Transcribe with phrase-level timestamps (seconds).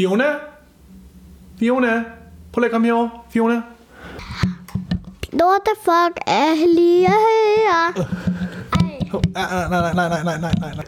[0.00, 0.24] Fiona?
[1.58, 2.04] Fiona?
[2.52, 3.08] Prøv lige at komme herover.
[3.30, 3.62] Fiona?
[5.32, 7.92] What the fuck er lige her?
[9.34, 10.84] Nej, nej, nej, nej, nej, nej, nej, nej.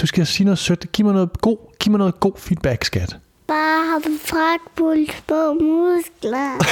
[0.00, 0.92] Du skal sige noget sødt.
[0.92, 3.16] Giv mig noget god, giv mig noget god feedback, skat.
[3.46, 6.64] Bare har du fragtbult på muskler.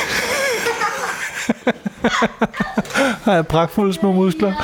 [3.24, 4.54] har jeg pragtfulde små muskler?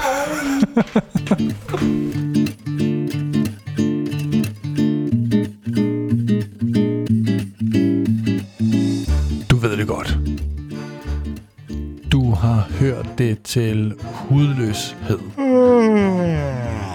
[12.84, 15.18] Hørt det til hudløshed.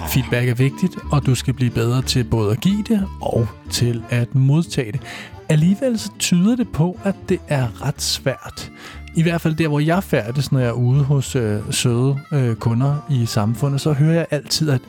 [0.09, 4.03] Feedback er vigtigt, og du skal blive bedre til både at give det og til
[4.09, 5.01] at modtage det.
[5.49, 8.71] Alligevel så tyder det på, at det er ret svært.
[9.15, 12.55] I hvert fald der, hvor jeg færdes, når jeg er ude hos øh, søde øh,
[12.55, 14.81] kunder i samfundet, så hører jeg altid, at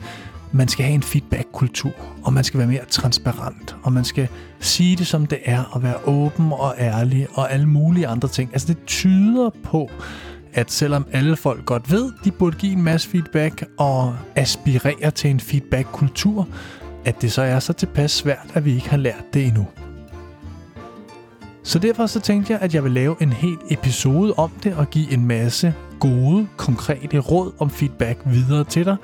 [0.51, 1.91] man skal have en feedback-kultur,
[2.23, 4.27] og man skal være mere transparent, og man skal
[4.59, 8.49] sige det, som det er, og være åben og ærlig, og alle mulige andre ting.
[8.53, 9.89] Altså det tyder på,
[10.53, 15.29] at selvom alle folk godt ved, de burde give en masse feedback og aspirere til
[15.29, 16.47] en feedback-kultur,
[17.05, 19.67] at det så er så tilpas svært, at vi ikke har lært det endnu.
[21.63, 24.89] Så derfor så tænkte jeg, at jeg vil lave en hel episode om det og
[24.89, 28.95] give en masse gode, konkrete råd om feedback videre til dig.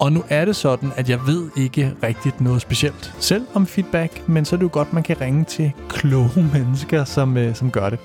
[0.00, 4.28] Og nu er det sådan, at jeg ved ikke rigtigt noget specielt selv om feedback,
[4.28, 7.70] men så er det jo godt, man kan ringe til kloge mennesker, som, øh, som
[7.70, 7.98] gør det.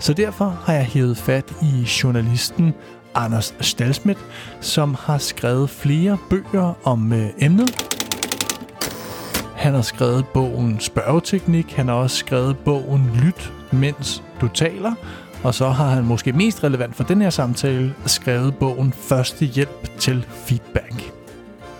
[0.00, 2.74] Så derfor har jeg hævet fat i journalisten
[3.14, 4.20] Anders Stalsmith,
[4.60, 7.96] som har skrevet flere bøger om øh, emnet.
[9.56, 11.72] Han har skrevet bogen Spørgeteknik.
[11.72, 14.94] Han har også skrevet bogen Lyt, mens du taler.
[15.44, 19.98] Og så har han måske mest relevant for den her samtale skrevet bogen Første hjælp
[19.98, 21.12] til feedback.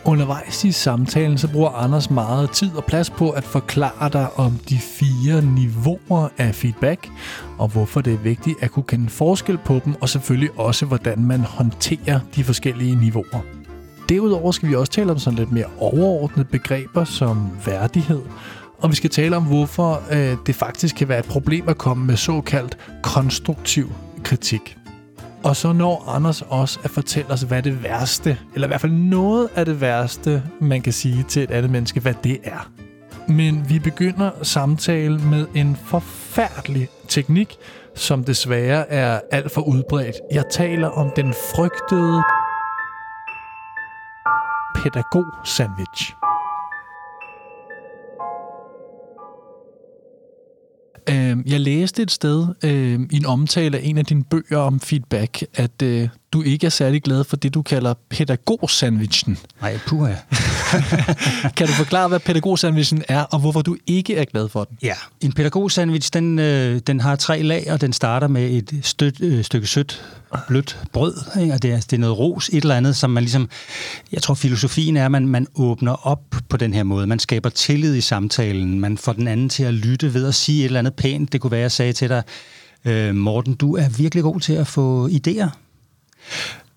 [0.04, 4.52] Undervejs i samtalen så bruger Anders meget tid og plads på at forklare dig om
[4.68, 7.08] de fire niveauer af feedback,
[7.58, 11.24] og hvorfor det er vigtigt at kunne kende forskel på dem, og selvfølgelig også hvordan
[11.24, 13.40] man håndterer de forskellige niveauer.
[14.08, 18.22] Derudover skal vi også tale om sådan lidt mere overordnede begreber som værdighed,
[18.79, 22.07] og vi skal tale om, hvorfor øh, det faktisk kan være et problem at komme
[22.07, 23.92] med såkaldt konstruktiv
[24.25, 24.77] kritik.
[25.45, 28.92] Og så når Anders også at fortælle os, hvad det værste, eller i hvert fald
[28.92, 32.70] noget af det værste, man kan sige til et andet menneske, hvad det er.
[33.29, 37.57] Men vi begynder samtalen med en forfærdelig teknik,
[37.95, 40.17] som desværre er alt for udbredt.
[40.33, 42.23] Jeg taler om den frygtede
[44.77, 46.17] pædagog-sandwich.
[51.08, 54.58] Eh, Øh, jeg læste et sted øh, i en omtale af en af dine bøger
[54.58, 59.39] om feedback, at øh, du ikke er særlig glad for det, du kalder pædagog-sandwichen.
[59.61, 60.14] Nej, puha.
[61.57, 64.79] kan du forklare, hvad pædagog-sandwichen er, og hvorfor du ikke er glad for den?
[64.83, 69.20] Ja, en pædagog-sandwich, den, øh, den har tre lag, og den starter med et støt,
[69.20, 70.05] øh, stykke sødt,
[70.48, 71.14] blødt brød.
[71.41, 71.55] Ikke?
[71.55, 73.48] Og det er, det er noget ros, et eller andet, som man ligesom...
[74.13, 77.07] Jeg tror, filosofien er, at man, man åbner op på den her måde.
[77.07, 78.80] Man skaber tillid i samtalen.
[78.80, 81.26] Man får den anden til at lytte ved at sige et eller andet pænt.
[81.33, 82.23] Det kunne være, jeg sagde til dig,
[82.85, 85.48] øh, Morten, du er virkelig god til at få idéer.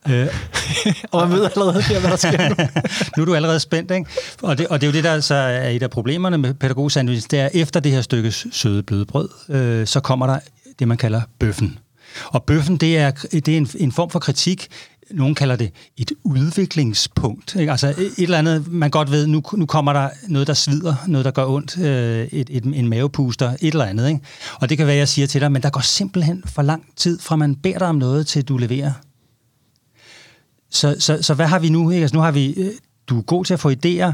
[0.10, 0.28] Øh,
[1.12, 2.56] og man ved allerede hvad der sker nu.
[3.18, 4.10] nu er du allerede spændt, ikke?
[4.42, 7.28] Og det, og det er jo det, der så er et af problemerne med pædagogsandwich,
[7.32, 10.40] det er, efter det her stykke søde bløde brød, øh, så kommer der
[10.80, 11.80] det, man kalder bøffen.
[12.26, 14.68] Og bøffen, det er, det er en, en form for kritik,
[15.12, 17.56] nogen kalder det et udviklingspunkt.
[17.56, 17.72] Ikke?
[17.72, 21.26] Altså et eller andet, man godt ved, nu, nu kommer der noget, der svider, noget,
[21.26, 24.08] der gør ondt, øh, et, et, en mavepuster, et eller andet.
[24.08, 24.22] Ikke?
[24.62, 27.20] Og det kan være, jeg siger til dig, men der går simpelthen for lang tid,
[27.20, 28.92] fra man beder dig om noget, til du leverer.
[30.72, 31.90] Så, så, så hvad har vi nu?
[31.90, 32.02] Ikke?
[32.02, 32.72] Altså, nu har vi, øh,
[33.08, 34.12] du er god til at få idéer,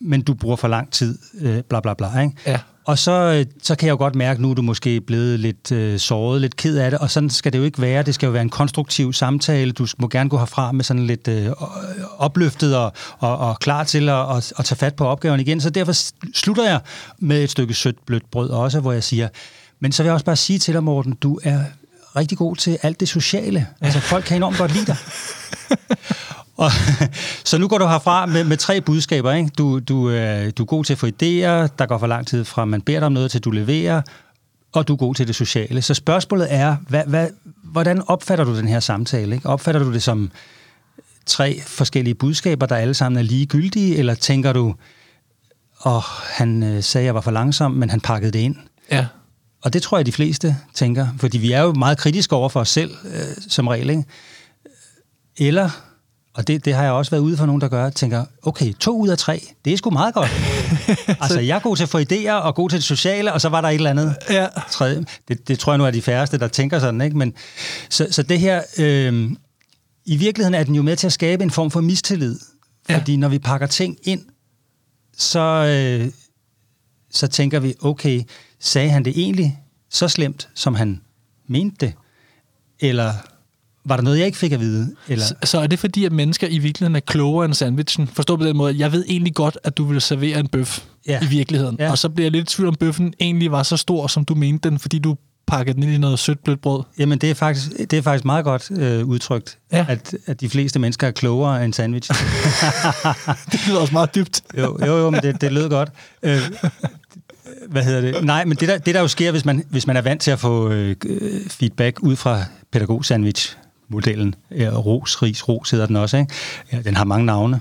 [0.00, 2.20] men du bruger for lang tid, øh, bla bla bla.
[2.20, 2.34] Ikke?
[2.46, 2.58] Ja.
[2.88, 5.72] Og så, øh, så kan jeg jo godt mærke, nu er du måske blevet lidt
[5.72, 8.02] øh, såret, lidt ked af det, og sådan skal det jo ikke være.
[8.02, 9.72] Det skal jo være en konstruktiv samtale.
[9.72, 11.50] Du må gerne gå herfra med sådan lidt øh,
[12.18, 15.60] opløftet og, og, og klar til at, at, at tage fat på opgaven igen.
[15.60, 15.92] Så derfor
[16.34, 16.80] slutter jeg
[17.18, 19.28] med et stykke sødt blødt brød også, hvor jeg siger,
[19.80, 21.60] men så vil jeg også bare sige til dig, Morten, du er
[22.16, 23.66] rigtig god til alt det sociale.
[23.80, 24.96] Altså, folk kan enormt godt lide dig.
[26.58, 26.70] Og,
[27.50, 29.32] så nu går du herfra med, med tre budskaber.
[29.32, 29.50] Ikke?
[29.58, 32.44] Du, du, øh, du er god til at få idéer, der går for lang tid
[32.44, 34.02] fra, man beder dig om noget, til du leverer,
[34.72, 35.82] og du er god til det sociale.
[35.82, 37.28] Så spørgsmålet er, hvad, hvad,
[37.62, 39.34] hvordan opfatter du den her samtale?
[39.34, 39.48] Ikke?
[39.48, 40.30] Opfatter du det som
[41.26, 44.74] tre forskellige budskaber, der alle sammen er ligegyldige, eller tænker du,
[45.84, 48.56] åh, oh, han øh, sagde, at jeg var for langsom, men han pakkede det ind?
[48.90, 49.06] Ja.
[49.62, 52.60] Og det tror jeg, de fleste tænker, fordi vi er jo meget kritiske over for
[52.60, 53.90] os selv, øh, som regel.
[53.90, 54.04] Ikke?
[55.36, 55.70] Eller
[56.38, 58.98] og det, det har jeg også været ude for nogen, der gør, tænker, okay, to
[59.00, 60.30] ud af tre, det er sgu meget godt.
[61.22, 63.48] altså, jeg er god til at få idéer, og god til det sociale, og så
[63.48, 64.46] var der et eller andet Ja.
[64.70, 65.04] tredje.
[65.28, 67.18] Det, det tror jeg nu er de færreste, der tænker sådan, ikke?
[67.18, 67.34] Men,
[67.90, 69.30] så, så det her, øh,
[70.04, 72.38] i virkeligheden er den jo med til at skabe en form for mistillid.
[72.88, 72.96] Ja.
[72.96, 74.22] Fordi når vi pakker ting ind,
[75.16, 76.12] så, øh,
[77.10, 78.22] så tænker vi, okay,
[78.60, 79.58] sagde han det egentlig
[79.90, 81.00] så slemt, som han
[81.48, 81.92] mente det?
[82.80, 83.12] Eller
[83.84, 84.94] var der noget, jeg ikke fik at vide?
[85.08, 88.06] Eller, Så, så er det fordi, at mennesker i virkeligheden er klogere end sandwichen?
[88.08, 91.18] Forstå på den måde, jeg ved egentlig godt, at du vil servere en bøf Ja.
[91.22, 91.76] i virkeligheden.
[91.78, 91.90] Ja.
[91.90, 94.34] Og så bliver jeg lidt i tvivl om bøffen egentlig var så stor, som du
[94.34, 95.16] mente den, fordi du
[95.46, 96.82] pakkede den ind i noget sødt blødt brød.
[96.98, 99.86] Jamen, det er faktisk, det er faktisk meget godt øh, udtrykt, Ja.
[99.88, 102.10] at, at de fleste mennesker er klogere end sandwich.
[103.52, 104.40] Det lyder også meget dybt.
[104.58, 105.88] jo, jo, jo, men det, det lød godt.
[106.22, 106.40] Øh,
[107.68, 108.24] hvad hedder det?
[108.24, 110.30] Nej, men det der, det der jo sker, hvis man, hvis man er vant til
[110.30, 110.96] at få øh,
[111.48, 114.34] feedback ud fra pædagog-sandwich-modellen, modellen.
[114.52, 116.32] ros, ris, ros hedder den også, ikke?
[116.72, 117.60] Ja, den har mange navne.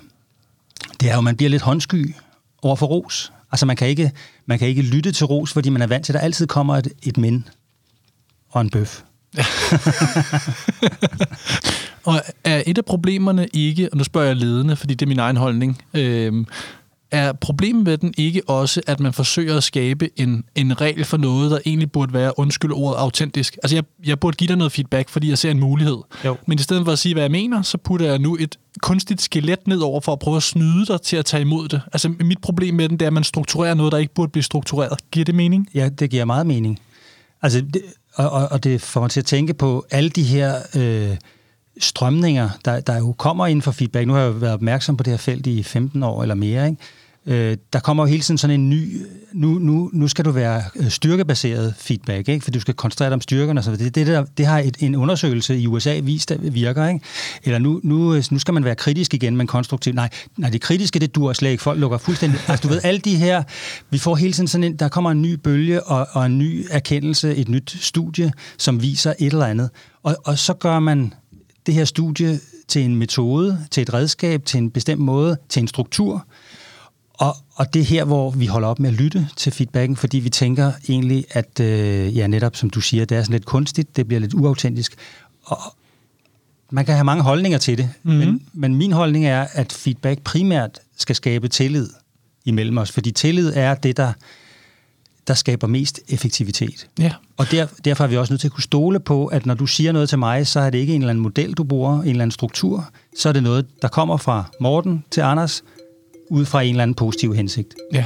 [0.99, 2.15] Det er jo, man bliver lidt håndsky
[2.61, 3.31] over for ros.
[3.51, 4.11] Altså, man kan, ikke,
[4.45, 6.75] man kan ikke lytte til ros, fordi man er vant til, at der altid kommer
[6.75, 7.47] et, et men
[8.49, 9.01] og en bøf.
[12.07, 15.19] Og er et af problemerne ikke, og nu spørger jeg ledende, fordi det er min
[15.19, 16.45] egen holdning, øh,
[17.11, 21.17] er problemet med den ikke også, at man forsøger at skabe en, en regel for
[21.17, 23.57] noget, der egentlig burde være, undskyld ordet, autentisk?
[23.63, 25.97] Altså, jeg, jeg burde give dig noget feedback, fordi jeg ser en mulighed.
[26.25, 26.37] Jo.
[26.47, 29.21] Men i stedet for at sige, hvad jeg mener, så putter jeg nu et kunstigt
[29.21, 31.81] skelet ned over for at prøve at snyde dig til at tage imod det.
[31.93, 34.43] Altså, mit problem med den, det er, at man strukturerer noget, der ikke burde blive
[34.43, 34.99] struktureret.
[35.11, 35.69] Giver det mening?
[35.73, 36.79] Ja, det giver meget mening.
[37.41, 37.81] Altså, det,
[38.15, 41.17] og, og, og det får mig til at tænke på alle de her øh,
[41.79, 44.07] strømninger, der, der jo kommer inden for feedback.
[44.07, 46.69] Nu har jeg jo været opmærksom på det her felt i 15 år eller mere,
[46.69, 46.81] ikke?
[47.27, 49.01] Øh, der kommer jo hele tiden sådan en ny,
[49.33, 52.43] nu, nu, nu skal du være øh, styrkebaseret feedback, ikke?
[52.43, 53.63] for du skal koncentrere dig om styrkerne.
[53.63, 56.87] Så det, det, der, det har et, en undersøgelse i USA vist, at virker.
[56.87, 56.99] Ikke?
[57.43, 59.93] Eller nu, nu, øh, nu skal man være kritisk igen, men konstruktiv.
[59.93, 61.63] Nej, nej, det kritiske, det dur slet ikke.
[61.63, 62.39] Folk lukker fuldstændig...
[62.47, 63.43] Altså du ved, alle de her...
[63.89, 64.75] Vi får hele tiden sådan en...
[64.75, 69.13] Der kommer en ny bølge og, og en ny erkendelse, et nyt studie, som viser
[69.19, 69.69] et eller andet.
[70.03, 71.13] Og, og så gør man
[71.65, 75.67] det her studie til en metode, til et redskab, til en bestemt måde, til en
[75.67, 76.25] struktur.
[77.17, 80.19] Og, og det er her, hvor vi holder op med at lytte til feedbacken, fordi
[80.19, 83.95] vi tænker egentlig, at øh, ja, netop som du siger, det er sådan lidt kunstigt,
[83.95, 84.95] det bliver lidt uautentisk.
[85.43, 85.57] Og
[86.71, 88.19] man kan have mange holdninger til det, mm-hmm.
[88.19, 91.89] men, men min holdning er, at feedback primært skal skabe tillid
[92.45, 94.13] imellem os, fordi tillid er det, der,
[95.27, 96.87] der skaber mest effektivitet.
[96.99, 97.13] Ja.
[97.37, 99.65] Og der, derfor er vi også nødt til at kunne stole på, at når du
[99.65, 102.07] siger noget til mig, så er det ikke en eller anden model, du bruger, en
[102.07, 102.89] eller anden struktur.
[103.17, 105.63] Så er det noget, der kommer fra Morten til Anders,
[106.29, 107.75] ud fra en eller anden positiv hensigt.
[107.93, 108.05] Ja.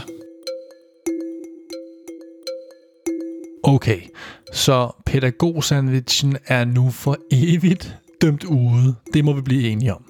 [3.64, 4.02] Okay,
[4.54, 8.96] så pædagogsandwichen er nu for evigt dømt ude.
[9.14, 10.06] Det må vi blive enige om.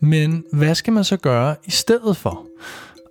[0.00, 2.46] Men hvad skal man så gøre i stedet for?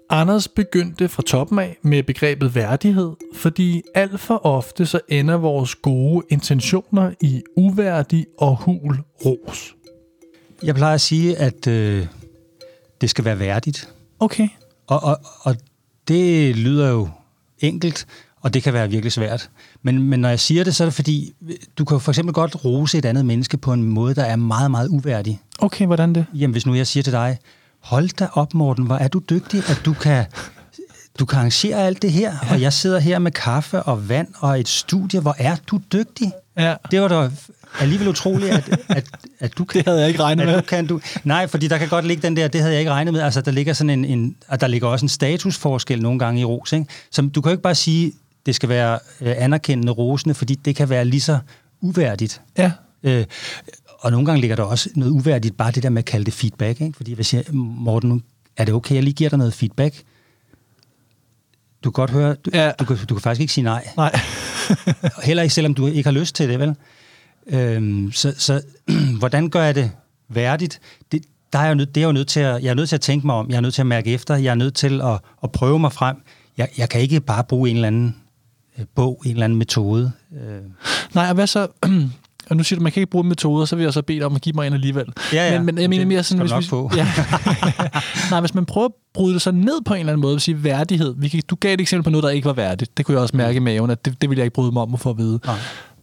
[0.09, 5.75] Anders begyndte fra toppen af med begrebet værdighed, fordi alt for ofte så ender vores
[5.75, 9.75] gode intentioner i uværdig og hul ros.
[10.63, 12.07] Jeg plejer at sige, at øh,
[13.01, 13.94] det skal være værdigt.
[14.19, 14.47] Okay.
[14.87, 15.55] Og, og, og
[16.07, 17.09] det lyder jo
[17.59, 18.05] enkelt,
[18.41, 19.49] og det kan være virkelig svært.
[19.81, 21.33] Men, men når jeg siger det, så er det fordi,
[21.77, 24.71] du kan for eksempel godt rose et andet menneske på en måde, der er meget,
[24.71, 25.41] meget uværdig.
[25.59, 26.25] Okay, hvordan det?
[26.33, 27.37] Jamen, hvis nu jeg siger til dig,
[27.79, 30.25] hold da op, Morten, hvor er du dygtig, at du kan,
[31.19, 34.59] du kan arrangere alt det her, og jeg sidder her med kaffe og vand og
[34.59, 36.31] et studie, hvor er du dygtig?
[36.57, 36.75] Ja.
[36.91, 37.29] Det var da
[37.79, 39.05] alligevel utroligt, at, at,
[39.39, 39.77] at du kan...
[39.79, 40.55] Det havde jeg ikke regnet med.
[40.55, 42.91] Du kan, du, nej, fordi der kan godt ligge den der, det havde jeg ikke
[42.91, 46.19] regnet med, altså der ligger sådan en, en og der ligger også en statusforskel nogle
[46.19, 46.85] gange i ros, ikke?
[47.11, 48.13] Som, du kan jo ikke bare sige,
[48.45, 51.39] det skal være øh, anerkendende rosende, fordi det kan være lige så
[51.81, 52.41] uværdigt.
[52.57, 52.71] Ja.
[53.03, 53.25] Øh,
[53.99, 56.33] og nogle gange ligger der også noget uværdigt, bare det der med at kalde det
[56.33, 56.81] feedback.
[56.81, 56.97] Ikke?
[56.97, 58.21] Fordi hvis jeg, Morten, nu
[58.57, 59.95] er det okay, jeg lige giver dig noget feedback?
[61.85, 62.71] Du kan godt høre, du, Ja.
[62.79, 63.87] du, kan, du kan faktisk ikke sige nej.
[63.97, 64.19] Nej.
[65.23, 66.75] Heller ikke, selvom du ikke har lyst til det, vel?
[67.47, 68.61] Øhm, så så
[69.19, 69.91] hvordan gør jeg det
[70.29, 70.79] værdigt?
[71.11, 71.21] Det,
[71.53, 72.95] der er jeg, nødt, det er jeg jo nødt til at, jeg er nødt til
[72.95, 75.01] at tænke mig om, jeg er nødt til at mærke efter, jeg er nødt til
[75.01, 76.15] at, at prøve mig frem.
[76.57, 78.15] Jeg, jeg kan ikke bare bruge en eller anden
[78.79, 80.11] øh, bog, en eller anden metode.
[80.41, 80.61] Øh,
[81.13, 81.67] Nej, og hvad så...
[82.49, 84.17] Og nu siger du, at man kan ikke bruge metoder, så vil jeg så bede
[84.17, 85.05] dig om at give mig en alligevel.
[85.33, 85.57] Ja, ja.
[85.61, 86.47] Men, men jeg mener mere sådan...
[86.47, 86.91] hvis vi, få.
[86.95, 87.07] Ja.
[88.31, 90.41] Nej, hvis man prøver at bryde det så ned på en eller anden måde, vil
[90.41, 91.15] sige værdighed.
[91.17, 92.97] Vi kan, du gav et eksempel på noget, der ikke var værdigt.
[92.97, 94.81] Det kunne jeg også mærke i maven, at det, det ville jeg ikke bryde mig
[94.81, 95.39] om at få at vide.
[95.45, 95.55] Nej.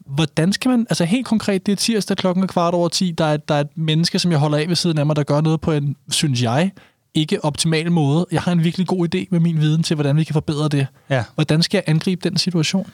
[0.07, 0.87] Hvordan skal man...
[0.91, 3.15] Altså helt konkret, det er tirsdag klokken er kvart over 10.
[3.19, 5.23] Der er, der er et menneske, som jeg holder af ved siden af mig, der
[5.23, 6.71] gør noget på en, synes jeg,
[7.15, 8.27] ikke optimal måde.
[8.33, 10.87] Jeg har en virkelig god idé med min viden til, hvordan vi kan forbedre det.
[11.11, 11.25] ja.
[11.35, 12.87] Hvordan skal jeg angribe den situation?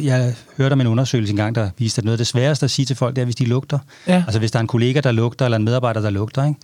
[0.00, 2.86] Jeg hørte om en undersøgelse engang, der viste, at noget af det sværeste at sige
[2.86, 3.78] til folk, det er, hvis de lugter.
[4.06, 4.24] Ja.
[4.26, 6.44] Altså hvis der er en kollega, der lugter, eller en medarbejder, der lugter.
[6.44, 6.60] Ikke?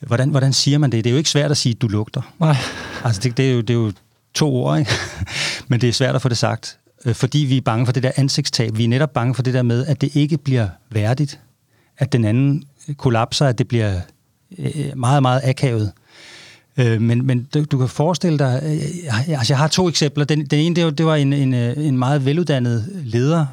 [0.00, 1.04] Hvordan, hvordan siger man det?
[1.04, 2.22] Det er jo ikke svært at sige, at du lugter.
[2.40, 2.56] Nej.
[3.04, 3.92] Altså det, det, er, jo, det er jo
[4.34, 4.90] to ord, ikke?
[5.68, 8.02] men det er svært at få det sagt, øh, fordi vi er bange for det
[8.02, 8.78] der ansigtstab.
[8.78, 11.40] Vi er netop bange for det der med, at det ikke bliver værdigt,
[11.98, 12.64] at den anden
[12.96, 14.00] kollapser, at det bliver
[14.58, 15.92] øh, meget, meget akavet.
[16.78, 20.24] Øh, men men du, du kan forestille dig, øh, øh, altså jeg har to eksempler.
[20.24, 23.46] Den, den ene, det var, det var en, en, øh, en meget veluddannet leder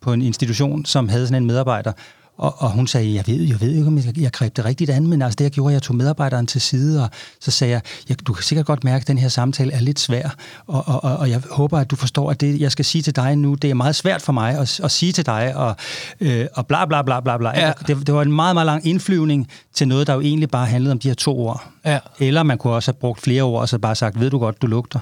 [0.00, 1.92] på en institution, som havde sådan en medarbejder,
[2.40, 4.90] og, og hun sagde, jeg ved, jeg ved ikke, om jeg, jeg greb det rigtigt
[4.90, 7.80] an, men altså det, jeg gjorde, jeg tog medarbejderen til side, og så sagde jeg,
[8.08, 10.28] jeg du kan sikkert godt mærke, at den her samtale er lidt svær,
[10.66, 13.16] og, og, og, og jeg håber, at du forstår, at det, jeg skal sige til
[13.16, 15.76] dig nu, det er meget svært for mig at, at sige til dig, og,
[16.20, 17.50] øh, og bla bla bla bla bla.
[17.66, 17.72] Ja.
[17.86, 20.92] Det, det var en meget, meget lang indflyvning til noget, der jo egentlig bare handlede
[20.92, 21.64] om de her to ord.
[21.84, 21.98] Ja.
[22.18, 24.62] Eller man kunne også have brugt flere ord, og så bare sagt, ved du godt,
[24.62, 25.00] du lugter.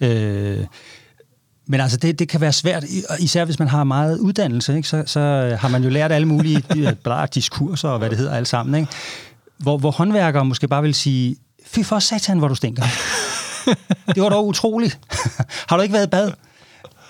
[0.00, 0.64] Øh,
[1.70, 2.84] men altså, det, det kan være svært,
[3.18, 4.88] især hvis man har meget uddannelse, ikke?
[4.88, 5.20] Så, så
[5.60, 6.64] har man jo lært alle mulige
[7.04, 8.74] bla, diskurser og hvad det hedder alle sammen.
[8.74, 8.92] Ikke?
[9.58, 12.82] Hvor, hvor håndværkere måske bare vil sige, fy for satan, hvor du stinker.
[14.14, 14.98] det var dog utroligt.
[15.68, 16.32] har du ikke været i bad?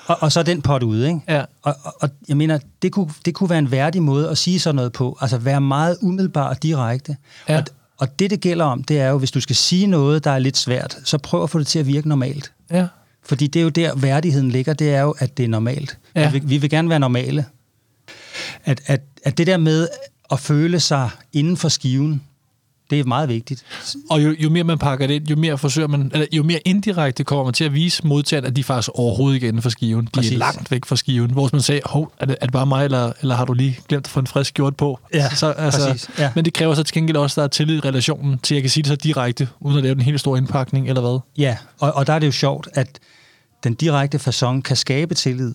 [0.07, 1.21] Og, og så den pot ude, ikke?
[1.29, 1.45] Ja.
[1.63, 4.61] Og, og, og jeg mener, det kunne, det kunne være en værdig måde at sige
[4.61, 5.19] sådan noget på.
[5.21, 7.17] Altså være meget umiddelbar og direkte.
[7.49, 7.59] Ja.
[7.59, 7.65] Og,
[7.99, 10.39] og det, det gælder om, det er jo, hvis du skal sige noget, der er
[10.39, 12.53] lidt svært, så prøv at få det til at virke normalt.
[12.71, 12.87] Ja.
[13.29, 15.99] Fordi det er jo der, værdigheden ligger, det er jo, at det er normalt.
[16.15, 16.21] Ja.
[16.21, 16.31] Ja.
[16.31, 17.45] Vi, vi vil gerne være normale.
[18.65, 19.89] At, at, at det der med
[20.31, 22.23] at føle sig inden for skiven,
[22.91, 23.65] det er meget vigtigt.
[24.11, 26.61] Og jo, jo mere man pakker det ind, jo mere forsøger man, eller jo mere
[26.65, 29.71] indirekte kommer man til at vise modtageren, at de faktisk overhovedet ikke er inden for
[29.71, 30.05] skiven.
[30.05, 30.33] De Præcis.
[30.33, 31.31] er langt væk fra skiven.
[31.31, 33.79] Hvor man sagde, hov, er det, er det bare mig, eller, eller har du lige
[33.89, 34.99] glemt at få en frisk gjort på?
[35.15, 36.31] Ja, så, altså, præcis, ja.
[36.35, 38.57] Men det kræver så til gengæld også, at der er tillid i relationen til, at
[38.57, 41.19] jeg kan sige det så direkte, uden at lave den helt store indpakning, eller hvad?
[41.39, 42.99] Ja, og, og der er det jo sjovt, at
[43.65, 45.55] den direkte façon kan skabe tillid.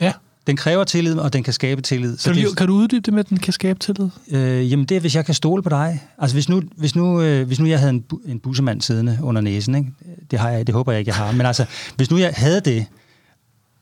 [0.00, 0.12] Ja.
[0.46, 2.16] Den kræver tillid, og den kan skabe tillid.
[2.16, 4.08] Kan du, det, kan du uddybe det med, at den kan skabe tillid?
[4.30, 6.02] øh, jamen det er, hvis jeg kan stole på dig.
[6.18, 9.18] Altså hvis nu, hvis nu, øh, hvis nu jeg havde en, bu- en bussemand siddende
[9.22, 9.90] under næsen, ikke?
[10.30, 11.32] Det, har jeg, det håber jeg ikke, jeg har.
[11.32, 11.64] Men altså,
[11.96, 12.86] hvis nu jeg havde det,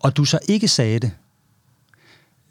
[0.00, 1.10] og du så ikke sagde det,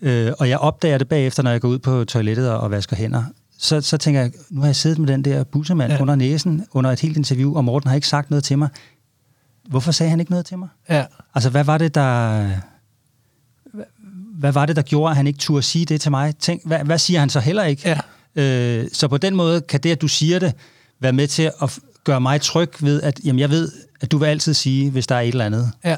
[0.02, 2.96] øh, og jeg opdager det bagefter, når jeg går ud på toilettet og, og vasker
[2.96, 3.24] hænder,
[3.58, 6.02] så, så tænker jeg, nu har jeg siddet med den der bussemand ja.
[6.02, 8.70] under næsen under et helt interview, og Morten har ikke sagt noget til mig.
[9.72, 10.68] Hvorfor sagde han ikke noget til mig?
[10.90, 11.06] Ja.
[11.36, 12.48] Altså, hvad var det, der...
[14.40, 16.36] Hvad, var det, der gjorde, at han ikke turde sige det til mig?
[16.36, 17.98] Tænk, hvad, hvad siger han så heller ikke?
[18.36, 18.44] Ja.
[18.44, 20.54] Øh, så på den måde kan det, at du siger det,
[21.00, 24.26] være med til at gøre mig tryg ved, at jamen, jeg ved, at du vil
[24.26, 25.72] altid sige, hvis der er et eller andet.
[25.86, 25.98] Ja.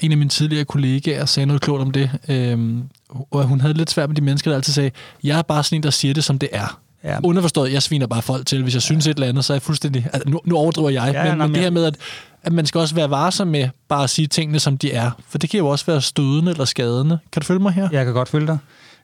[0.00, 2.10] En af mine tidligere kollegaer sagde noget klogt om det.
[2.28, 4.90] Øhm, og hun havde lidt svært med de mennesker, der altid sagde,
[5.24, 6.80] jeg er bare sådan en, der siger det, som det er.
[7.04, 7.18] Ja.
[7.24, 8.62] Underforstået, jeg sviner bare folk til.
[8.62, 10.06] Hvis jeg synes et eller andet, så er jeg fuldstændig...
[10.12, 11.96] Altså, nu, nu overdriver jeg, Ja, men, nå, men det her med, at,
[12.42, 15.10] at man skal også være varsom med bare at sige tingene, som de er.
[15.28, 17.18] For det kan jo også være stødende eller skadende.
[17.32, 17.88] Kan du følge mig her?
[17.92, 18.58] Jeg kan godt følge dig.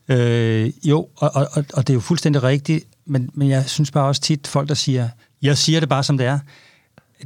[0.08, 3.90] Øh, jo, og, og, og, og det er jo fuldstændig rigtigt, men, men jeg synes
[3.90, 5.08] bare også tit, folk der siger,
[5.42, 6.38] jeg siger det bare som det er,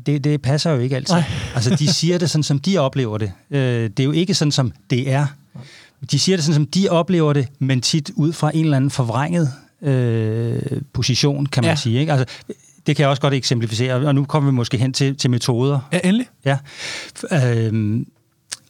[0.06, 1.14] det, det passer jo ikke altid.
[1.14, 1.24] Nej.
[1.54, 3.32] altså, de siger det sådan, som de oplever det.
[3.50, 5.26] Øh, det er jo ikke sådan, som det er.
[6.10, 8.90] De siger det sådan, som de oplever det, men tit ud fra en eller anden
[8.90, 9.52] forvrænget
[9.82, 11.76] øh, position, kan man ja.
[11.76, 12.00] sige.
[12.00, 12.12] Ikke?
[12.12, 12.26] Altså,
[12.86, 15.80] det kan jeg også godt eksemplificere, og nu kommer vi måske hen til, til metoder.
[15.92, 16.26] Ja, endelig.
[16.44, 16.58] Ja.
[17.32, 18.06] Øhm,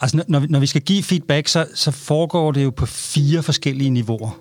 [0.01, 3.91] altså, når- når vi, skal give feedback, så, så foregår det jo på fire forskellige
[3.91, 4.39] niveauer.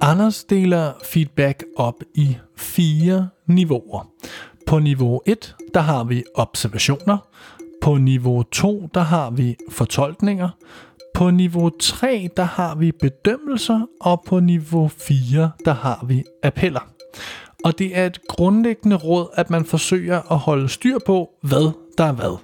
[0.00, 4.08] Anders deler feedback op i fire niveauer.
[4.66, 7.18] På niveau 1, der har vi observationer.
[7.82, 10.48] På niveau 2, der har vi fortolkninger.
[11.14, 13.80] På niveau 3, der har vi bedømmelser.
[14.00, 16.88] Og på niveau 4, der har vi appeller.
[17.64, 22.04] Og det er et grundlæggende råd, at man forsøger at holde styr på, hvad der
[22.04, 22.38] er hvad.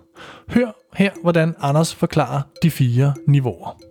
[0.48, 3.89] Hør her, hvordan Anders forklarer de fire niveauer.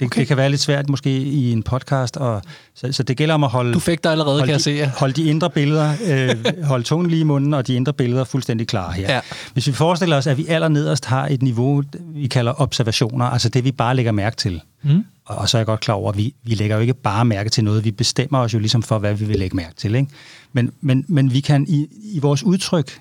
[0.00, 0.20] Det, Okay.
[0.20, 2.42] det kan være lidt svært måske i en podcast, og,
[2.74, 4.70] så, så det gælder om at holde, Du fik dig allerede, kan holde, jeg se.
[4.72, 4.90] de, Ja.
[4.98, 8.66] holde de indre billeder, øh, holde tungen lige i munden, og de indre billeder fuldstændig
[8.68, 9.12] klare her.
[9.14, 9.20] Ja.
[9.52, 11.82] Hvis vi forestiller os, at vi allernederst har et niveau,
[12.14, 14.60] vi kalder observationer, altså det, vi bare lægger mærke til.
[14.82, 15.04] Mm.
[15.24, 17.24] Og, og så er jeg godt klar over, at vi, vi lægger jo ikke bare
[17.24, 19.94] mærke til noget, vi bestemmer os jo ligesom for, hvad vi vil lægge mærke til.
[19.94, 20.08] Ikke?
[20.52, 22.98] Men, men, men vi kan i, i vores udtryk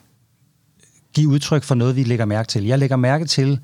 [1.15, 2.65] give udtryk for noget, vi lægger mærke til.
[2.65, 3.59] Jeg lægger mærke til,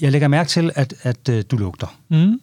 [0.00, 1.98] jeg lægger mærke til at, at øh, du lugter.
[2.08, 2.40] Mm.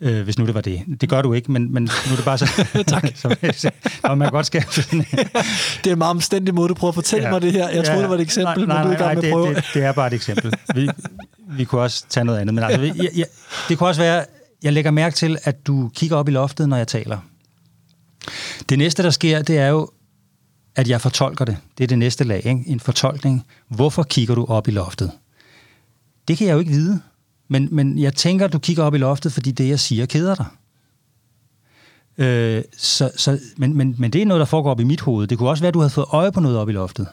[0.00, 0.82] Øh, hvis nu det var det.
[1.00, 2.66] Det gør du ikke, men, men nu er det bare så...
[2.86, 3.04] Tak.
[3.16, 3.70] så,
[4.02, 4.98] og man godt sådan...
[5.84, 7.32] Det er en meget omstændig måde, du prøver at fortælle ja.
[7.32, 7.68] mig det her.
[7.68, 9.22] Jeg troede, det var et eksempel, nej, nej, men du er i gang nej, med
[9.22, 9.54] at det, prøve.
[9.54, 10.52] Det, det er bare et eksempel.
[10.74, 10.88] Vi,
[11.48, 12.54] vi kunne også tage noget andet.
[12.54, 13.26] Men altså, jeg, jeg,
[13.68, 14.24] det kunne også være,
[14.62, 17.18] jeg lægger mærke til, at du kigger op i loftet, når jeg taler.
[18.68, 19.90] Det næste, der sker, det er jo,
[20.76, 21.56] at jeg fortolker det.
[21.78, 22.64] Det er det næste lag, ikke?
[22.66, 23.46] en fortolkning.
[23.68, 25.10] Hvorfor kigger du op i loftet?
[26.28, 27.00] Det kan jeg jo ikke vide,
[27.48, 30.34] men, men jeg tænker, at du kigger op i loftet, fordi det, jeg siger, keder
[30.34, 30.46] dig.
[32.18, 35.26] Øh, så, så, men, men, men det er noget, der foregår op i mit hoved.
[35.26, 37.06] Det kunne også være, at du havde fået øje på noget op i loftet.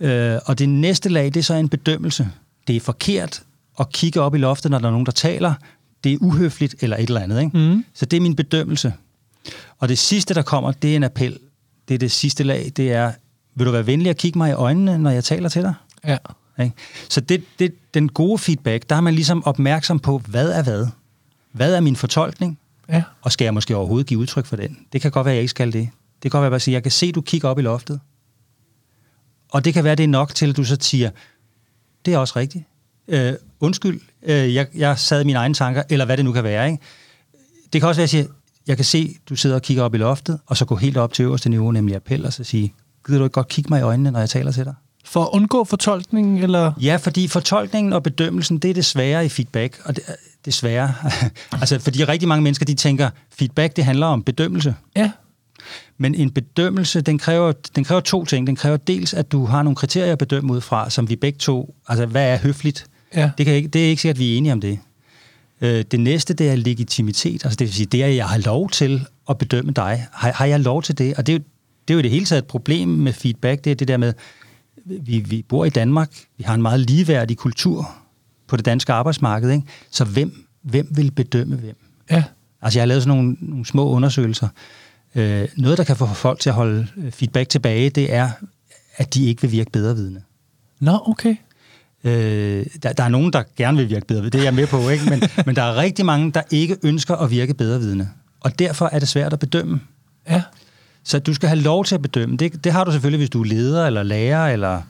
[0.00, 2.28] Øh, og det næste lag, det er så en bedømmelse.
[2.66, 3.42] Det er forkert
[3.80, 5.54] at kigge op i loftet, når der er nogen, der taler.
[6.04, 7.40] Det er uhøfligt eller et eller andet.
[7.40, 7.58] Ikke?
[7.58, 7.84] Mm.
[7.94, 8.94] Så det er min bedømmelse.
[9.78, 11.38] Og det sidste, der kommer, det er en appel.
[11.88, 12.72] Det er det sidste lag.
[12.76, 13.12] Det er,
[13.54, 15.74] vil du være venlig at kigge mig i øjnene, når jeg taler til dig?
[16.06, 16.16] Ja.
[16.60, 16.76] Ikke?
[17.08, 20.86] Så det, det, den gode feedback, der er man ligesom opmærksom på, hvad er hvad?
[21.52, 22.58] Hvad er min fortolkning?
[22.88, 23.02] Ja.
[23.22, 24.78] Og skal jeg måske overhovedet give udtryk for den?
[24.92, 25.88] Det kan godt være, at jeg ikke skal det.
[26.22, 27.62] Det kan godt være, at jeg, siger, jeg kan se, at du kigger op i
[27.62, 28.00] loftet.
[29.50, 31.10] Og det kan være, det er nok til, at du så siger,
[32.04, 32.64] det er også rigtigt.
[33.08, 36.44] Øh, undskyld, øh, jeg, jeg sad i mine egne tanker, eller hvad det nu kan
[36.44, 36.66] være.
[36.66, 36.82] Ikke?
[37.72, 38.34] Det kan også være, at jeg siger,
[38.66, 41.12] jeg kan se, du sidder og kigger op i loftet, og så gå helt op
[41.12, 42.74] til øverste niveau, nemlig appel, og så sige,
[43.06, 44.74] gider du ikke godt kigge mig i øjnene, når jeg taler til dig?
[45.04, 46.72] For at undgå fortolkningen, eller?
[46.80, 49.96] Ja, fordi fortolkningen og bedømmelsen, det er det svære i feedback, og
[50.44, 50.94] det, svære.
[51.60, 54.74] altså, fordi rigtig mange mennesker, de tænker, feedback, det handler om bedømmelse.
[54.96, 55.10] Ja.
[55.98, 58.46] Men en bedømmelse, den kræver, den kræver to ting.
[58.46, 61.38] Den kræver dels, at du har nogle kriterier at bedømme ud fra, som vi begge
[61.38, 62.86] to, altså hvad er høfligt?
[63.14, 63.30] Ja.
[63.38, 64.78] Det, kan ikke, det er ikke sikkert, at vi er enige om det.
[65.60, 67.44] Øh, det næste, det er legitimitet.
[67.44, 70.06] Altså det vil sige, det er, at jeg har lov til at bedømme dig.
[70.12, 71.14] Har, har jeg lov til det?
[71.14, 71.44] Og det er, jo,
[71.88, 73.64] det er jo i det hele taget et problem med feedback.
[73.64, 74.12] Det er det der med,
[74.84, 77.94] vi, vi bor i Danmark, vi har en meget ligeværdig kultur
[78.46, 79.66] på det danske arbejdsmarked, ikke?
[79.90, 81.76] så hvem, hvem vil bedømme hvem?
[82.10, 82.24] Ja.
[82.62, 84.48] Altså jeg har lavet sådan nogle, nogle små undersøgelser.
[85.14, 88.30] Øh, noget, der kan få folk til at holde øh, feedback tilbage, det er,
[88.96, 90.22] at de ikke vil virke bedrevidende.
[90.80, 91.36] Nå, okay.
[92.04, 94.88] Øh, der, der er nogen, der gerne vil virke bedre, det er jeg med på,
[94.88, 95.10] ikke?
[95.10, 98.08] Men, men der er rigtig mange, der ikke ønsker at virke bedrevidende.
[98.40, 99.80] Og derfor er det svært at bedømme.
[101.04, 102.36] Så du skal have lov til at bedømme.
[102.36, 104.82] Det, det har du selvfølgelig, hvis du er leder, eller lærer, eller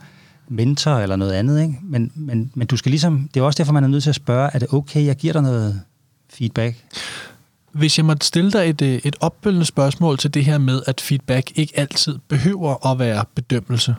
[0.49, 1.63] mentor, eller noget andet.
[1.63, 1.75] Ikke?
[1.83, 4.17] Men, men, men du skal ligesom, det er også derfor, man er nødt til at
[4.17, 5.81] spørge, er det okay, jeg giver dig noget
[6.31, 6.85] feedback?
[7.73, 11.01] Hvis jeg måtte stille dig et, øh, et opfølgende spørgsmål til det her med, at
[11.01, 13.95] feedback ikke altid behøver at være bedømmelse.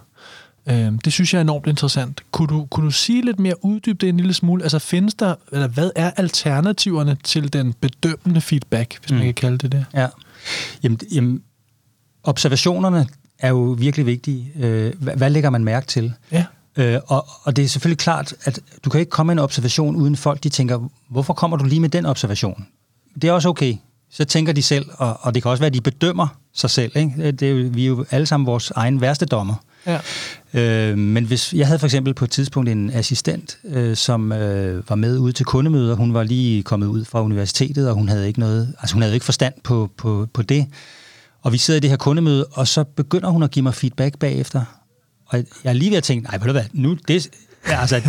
[0.70, 2.22] Øhm, det synes jeg er enormt interessant.
[2.32, 4.64] Kunne du, kunne du sige lidt mere, uddybe det en lille smule?
[4.64, 9.18] Altså findes der, eller hvad er alternativerne til den bedømmende feedback, hvis mm.
[9.18, 9.86] man kan kalde det det?
[9.94, 10.08] Ja.
[10.84, 11.42] Jamen, jamen,
[12.26, 13.08] observationerne
[13.40, 14.52] er jo virkelig vigtige.
[14.60, 16.14] Øh, hvad, hvad lægger man mærke til?
[16.32, 16.46] Ja.
[16.78, 19.96] Øh, og, og det er selvfølgelig klart, at du kan ikke komme med en observation,
[19.96, 22.66] uden folk de tænker, hvorfor kommer du lige med den observation?
[23.22, 23.76] Det er også okay.
[24.12, 26.92] Så tænker de selv, og, og det kan også være, at de bedømmer sig selv.
[26.98, 27.32] Ikke?
[27.32, 29.56] Det er jo, vi er jo alle sammen vores egen værste dommer.
[29.88, 30.00] Ja.
[30.54, 34.90] Øh, men hvis jeg havde for eksempel på et tidspunkt en assistent, øh, som øh,
[34.90, 35.96] var med ud til kundemøder.
[35.96, 39.14] Hun var lige kommet ud fra universitetet, og hun havde ikke noget, altså hun havde
[39.14, 40.66] ikke forstand på, på, på det.
[41.46, 44.18] Og vi sidder i det her kundemøde, og så begynder hun at give mig feedback
[44.18, 44.66] bagefter.
[45.26, 47.30] Og jeg er lige ved at tænke, nej, ved du hvad, nu, det,
[47.68, 48.02] ja, altså,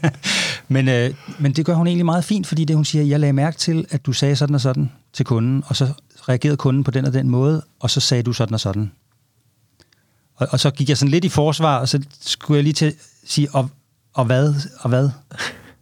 [0.74, 3.32] men, øh, men det gør hun egentlig meget fint, fordi det hun siger, jeg lagde
[3.32, 5.92] mærke til, at du sagde sådan og sådan til kunden, og så
[6.28, 8.92] reagerede kunden på den og den måde, og så sagde du sådan og sådan.
[10.34, 12.86] Og, og så gik jeg sådan lidt i forsvar, og så skulle jeg lige til
[12.86, 13.70] at sige, og,
[14.14, 15.10] og hvad, og hvad?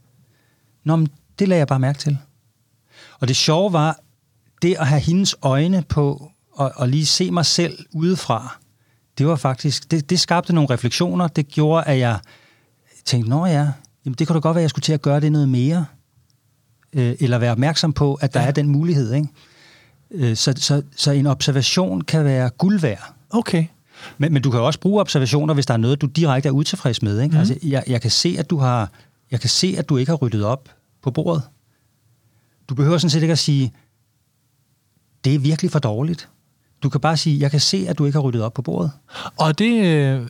[0.85, 2.19] Nå, men det lagde jeg bare mærke til.
[3.21, 4.01] Og det sjove var,
[4.63, 8.59] det at have hendes øjne på, og, og lige se mig selv udefra,
[9.19, 12.19] det var faktisk, det, det skabte nogle refleksioner, det gjorde, at jeg
[13.05, 13.69] tænkte, nå ja,
[14.05, 15.87] jamen det kunne da godt være, at jeg skulle til at gøre det noget mere,
[16.93, 18.47] øh, eller være opmærksom på, at der ja.
[18.47, 19.29] er den mulighed, ikke?
[20.11, 23.15] Øh, så, så, så en observation kan være guld værd.
[23.31, 23.67] Okay.
[24.19, 27.03] Men, men du kan også bruge observationer, hvis der er noget, du direkte er utilfreds
[27.03, 27.21] med.
[27.21, 27.33] Ikke?
[27.33, 27.39] Mm.
[27.39, 28.91] Altså, jeg, jeg, kan se, at du har,
[29.31, 30.69] jeg kan se, at du ikke har ryddet op
[31.03, 31.43] på bordet.
[32.69, 33.73] Du behøver sådan set ikke at sige,
[35.25, 36.29] det er virkelig for dårligt.
[36.83, 38.91] Du kan bare sige, jeg kan se, at du ikke har ryddet op på bordet.
[39.37, 40.27] Og det, øh,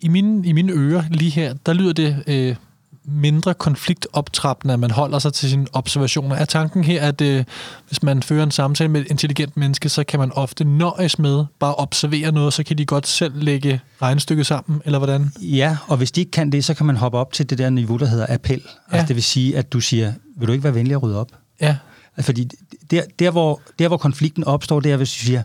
[0.00, 2.56] i, mine, i mine ører lige her, der lyder det øh,
[3.04, 6.36] mindre konfliktoptrappende, at man holder sig til sine observationer.
[6.36, 7.44] Er tanken her, at øh,
[7.88, 11.44] hvis man fører en samtale med et intelligent menneske, så kan man ofte nøjes med
[11.58, 15.32] bare at observere noget, så kan de godt selv lægge regnestykket sammen, eller hvordan?
[15.40, 17.70] Ja, og hvis de ikke kan det, så kan man hoppe op til det der
[17.70, 18.62] niveau, der hedder appel.
[18.92, 18.96] Ja.
[18.96, 21.28] Altså, det vil sige, at du siger, vil du ikke være venlig at rydde op?
[21.60, 21.76] Ja.
[22.16, 22.50] Altså, fordi
[22.90, 25.42] der, der, hvor, der, hvor konflikten opstår, det er, hvis du siger,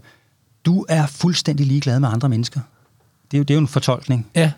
[0.65, 2.59] du er fuldstændig ligeglad med andre mennesker.
[3.31, 4.51] Det er jo, det er jo en fortolkning ja.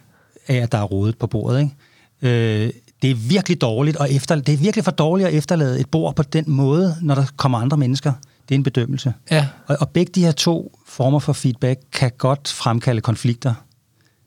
[0.48, 1.76] af, at der er rådet på bordet, ikke?
[2.22, 5.90] Øh, det er virkelig dårligt, og efter, det er virkelig for dårligt at efterlade et
[5.90, 8.14] bord på den måde, når der kommer andre mennesker.
[8.50, 9.14] Det er en bedømmelse.
[9.32, 9.48] Ja.
[9.68, 13.54] Og, og begge de her to former for feedback kan godt fremkalde konflikter.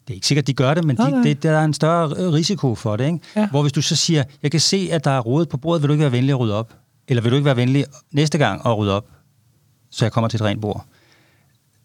[0.08, 2.74] Det er ikke sikkert, de gør det, men de, det, der er en større risiko
[2.74, 3.04] for det.
[3.04, 3.18] Ikke?
[3.36, 3.48] Ja.
[3.48, 5.88] Hvor hvis du så siger, jeg kan se, at der er rodet på bordet, vil
[5.88, 6.74] du ikke være venlig at rydde op?
[7.08, 9.06] Eller vil du ikke være venlig næste gang at rydde op,
[9.90, 10.86] så jeg kommer til et rent bord?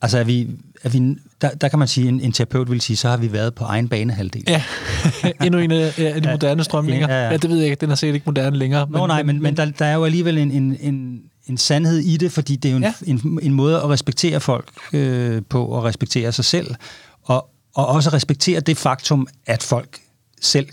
[0.06, 0.48] Altså er vi,
[0.84, 3.32] er vi, der, der kan man sige, en, en terapeut vil sige, så har vi
[3.32, 4.44] været på egen banehalvdel.
[4.48, 4.64] Ja,
[5.46, 7.08] endnu en af, af de moderne strømninger.
[7.10, 7.32] Ja, ja, ja.
[7.32, 8.88] ja, det ved jeg ikke, den er sikkert ikke moderne længere.
[8.90, 11.98] Nå men, nej, men, men der, der er jo alligevel en, en, en, en sandhed
[11.98, 12.94] i det, fordi det er jo en, ja.
[13.08, 16.76] en, en måde at respektere folk øh, på, og respektere sig selv,
[17.24, 20.00] og, og også respektere det faktum, at folk
[20.42, 20.68] selv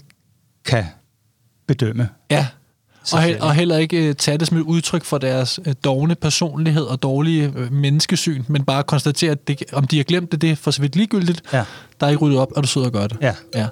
[0.65, 0.85] kan
[1.67, 2.09] bedømme.
[2.31, 2.47] Ja,
[3.13, 6.15] og, he- og heller ikke uh, tage det som et udtryk for deres uh, dogne
[6.15, 10.41] personlighed og dårlige uh, menneskesyn, men bare konstatere, at det, om de har glemt det,
[10.41, 11.43] det er for så vidt ligegyldigt.
[11.53, 11.65] Ja.
[12.01, 13.17] Der er ikke ryddet op, og du sidder og gør det.
[13.21, 13.35] Ja.
[13.55, 13.67] ja.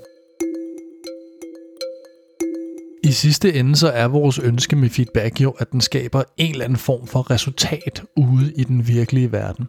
[3.11, 6.64] I sidste ende så er vores ønske med feedback jo, at den skaber en eller
[6.64, 9.66] anden form for resultat ude i den virkelige verden.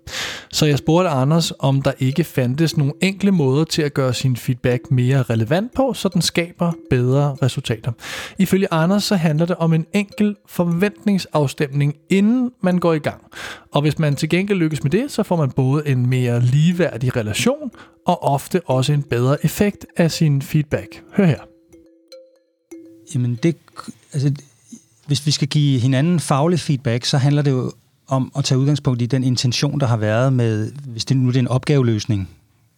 [0.52, 4.36] Så jeg spurgte Anders, om der ikke fandtes nogle enkle måder til at gøre sin
[4.38, 7.92] feedback mere relevant på, så den skaber bedre resultater.
[8.40, 13.22] Ifølge Anders så handler det om en enkel forventningsafstemning, inden man går i gang.
[13.74, 17.16] Og hvis man til gengæld lykkes med det, så får man både en mere ligeværdig
[17.16, 17.72] relation
[18.08, 21.04] og ofte også en bedre effekt af sin feedback.
[21.14, 21.51] Hør her.
[23.14, 23.56] Jamen, det,
[24.14, 24.32] altså,
[25.08, 27.72] hvis vi skal give hinanden faglig feedback, så handler det jo
[28.08, 31.36] om at tage udgangspunkt i den intention, der har været med, hvis det nu det
[31.36, 32.30] er en opgaveløsning,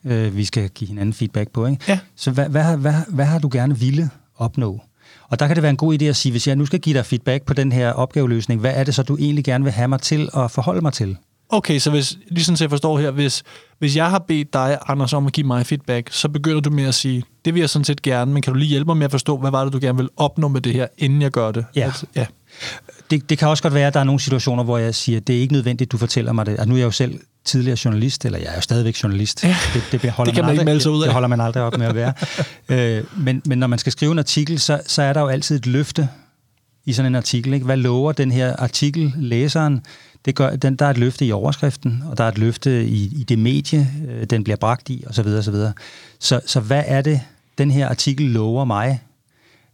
[0.05, 1.65] øh, vi skal give hinanden feedback på.
[1.65, 1.83] Ikke?
[1.87, 1.99] Ja.
[2.15, 4.81] Så hvad, hvad, hvad, hvad har du gerne ville opnå?
[5.29, 6.97] Og der kan det være en god idé at sige, hvis jeg nu skal give
[6.97, 9.87] dig feedback på den her opgaveløsning, hvad er det så, du egentlig gerne vil have
[9.87, 11.17] mig til at forholde mig til?
[11.49, 13.43] Okay, så hvis, ligesom jeg forstår her, hvis,
[13.79, 16.83] hvis jeg har bedt dig, Anders, om at give mig feedback, så begynder du med
[16.83, 19.05] at sige, det vil jeg sådan set gerne, men kan du lige hjælpe mig med
[19.05, 21.51] at forstå, hvad var det, du gerne vil opnå med det her, inden jeg gør
[21.51, 21.65] det?
[21.75, 21.81] Ja.
[21.81, 22.25] Altså, ja.
[23.11, 25.35] Det, det kan også godt være, at der er nogle situationer, hvor jeg siger, det
[25.35, 26.51] er ikke nødvendigt, du fortæller mig det.
[26.51, 29.43] Altså, nu er jeg jo selv tidligere journalist, eller jeg er jo stadigvæk journalist.
[29.43, 29.55] Ja.
[29.73, 31.07] Det, det, holder det kan man, aldrig, ikke melde sig ud af.
[31.07, 32.13] Det holder man aldrig op med at være.
[32.97, 35.55] øh, men, men når man skal skrive en artikel, så, så er der jo altid
[35.55, 36.09] et løfte
[36.85, 37.53] i sådan en artikel.
[37.53, 37.65] Ikke?
[37.65, 39.81] Hvad lover den her artikel læseren?
[40.25, 43.03] Det gør, den, der er et løfte i overskriften, og der er et løfte i,
[43.15, 45.27] i det medie, øh, den bliver bragt i, osv.
[45.27, 45.55] osv.
[46.19, 47.21] Så, så hvad er det,
[47.57, 49.01] den her artikel lover mig?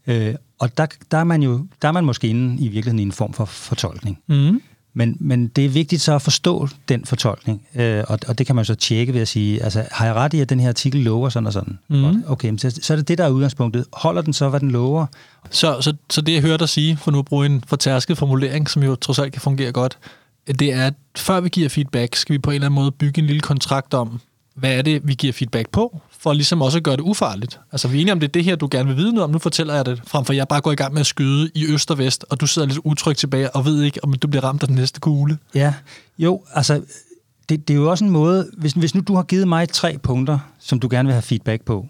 [0.08, 3.04] Øh, og der, der, er man jo der er man måske inde i virkeligheden i
[3.04, 4.20] en form for fortolkning.
[4.28, 4.62] Mm.
[4.94, 8.56] Men, men det er vigtigt så at forstå den fortolkning, øh, og, og det kan
[8.56, 11.02] man så tjekke ved at sige, altså har jeg ret i, at den her artikel
[11.02, 11.80] lover sådan og sådan?
[11.88, 12.24] Mhm.
[12.28, 13.86] Okay, så, så er det det, der er udgangspunktet.
[13.94, 15.06] Holder den så, hvad den lover?
[15.50, 18.70] Så, så, så det, jeg hørte dig sige, for nu at bruge en fortærsket formulering,
[18.70, 19.98] som jo trods alt kan fungere godt,
[20.60, 23.20] det er, at før vi giver feedback, skal vi på en eller anden måde bygge
[23.20, 24.20] en lille kontrakt om,
[24.56, 27.60] hvad er det, vi giver feedback på, for ligesom også at gøre det ufarligt.
[27.72, 29.30] Altså, vi er enige om, det er det her, du gerne vil vide noget om.
[29.30, 31.66] Nu fortæller jeg det, frem for jeg bare går i gang med at skyde i
[31.74, 34.44] øst og vest, og du sidder lidt utrygt tilbage og ved ikke, om du bliver
[34.44, 35.38] ramt af den næste kugle.
[35.56, 35.74] Ja,
[36.18, 36.82] jo, altså,
[37.50, 39.98] det, det er jo også en måde, hvis, hvis nu du har givet mig tre
[40.04, 41.88] punkter, som du gerne vil have feedback på,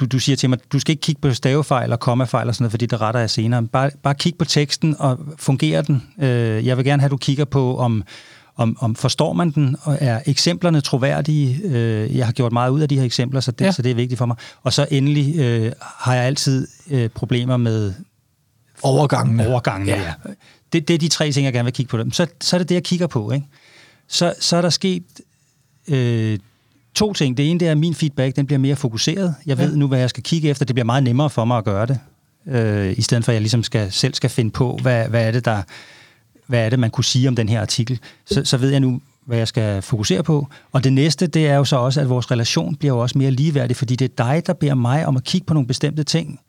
[0.00, 2.62] du, du siger til mig, du skal ikke kigge på stavefejl og kommafejl og sådan
[2.62, 3.66] noget, fordi det retter jeg senere.
[3.66, 6.02] Bare, bare kig på teksten, og fungerer den?
[6.22, 8.04] Øh, jeg vil gerne have, at du kigger på, om,
[8.56, 11.60] om, om forstår man den, og er eksemplerne troværdige?
[11.64, 13.72] Øh, jeg har gjort meget ud af de her eksempler, så det, Ja.
[13.72, 14.36] så det er vigtigt for mig.
[14.62, 17.92] Og så endelig øh, har jeg altid øh, problemer med
[18.82, 19.48] Overgangene.
[19.48, 19.92] overgangene.
[19.92, 20.02] Ja.
[20.02, 20.12] Ja.
[20.72, 21.98] Det, det er de tre ting, jeg gerne vil kigge på.
[21.98, 22.12] Dem.
[22.12, 23.30] Så, så er det det, jeg kigger på.
[23.30, 23.46] Ikke?
[24.08, 25.02] Så, så er der sket
[25.88, 26.38] øh,
[26.94, 27.36] to ting.
[27.36, 29.34] Det ene det er, at min feedback den bliver mere fokuseret.
[29.46, 29.76] Jeg ved Ja.
[29.76, 30.64] nu, hvad jeg skal kigge efter.
[30.64, 31.98] Det bliver meget nemmere for mig at gøre det.
[32.48, 35.30] Øh, I stedet for, at jeg ligesom skal, selv skal finde på, hvad, hvad er
[35.30, 35.62] det, der
[36.46, 37.98] hvad er det, man kunne sige om den her artikel.
[38.26, 40.48] Så, så ved jeg nu, hvad jeg skal fokusere på.
[40.72, 43.30] Og det næste, det er jo så også, at vores relation bliver jo også mere
[43.30, 46.40] ligeværdig, fordi det er dig, der beder mig om at kigge på nogle bestemte ting.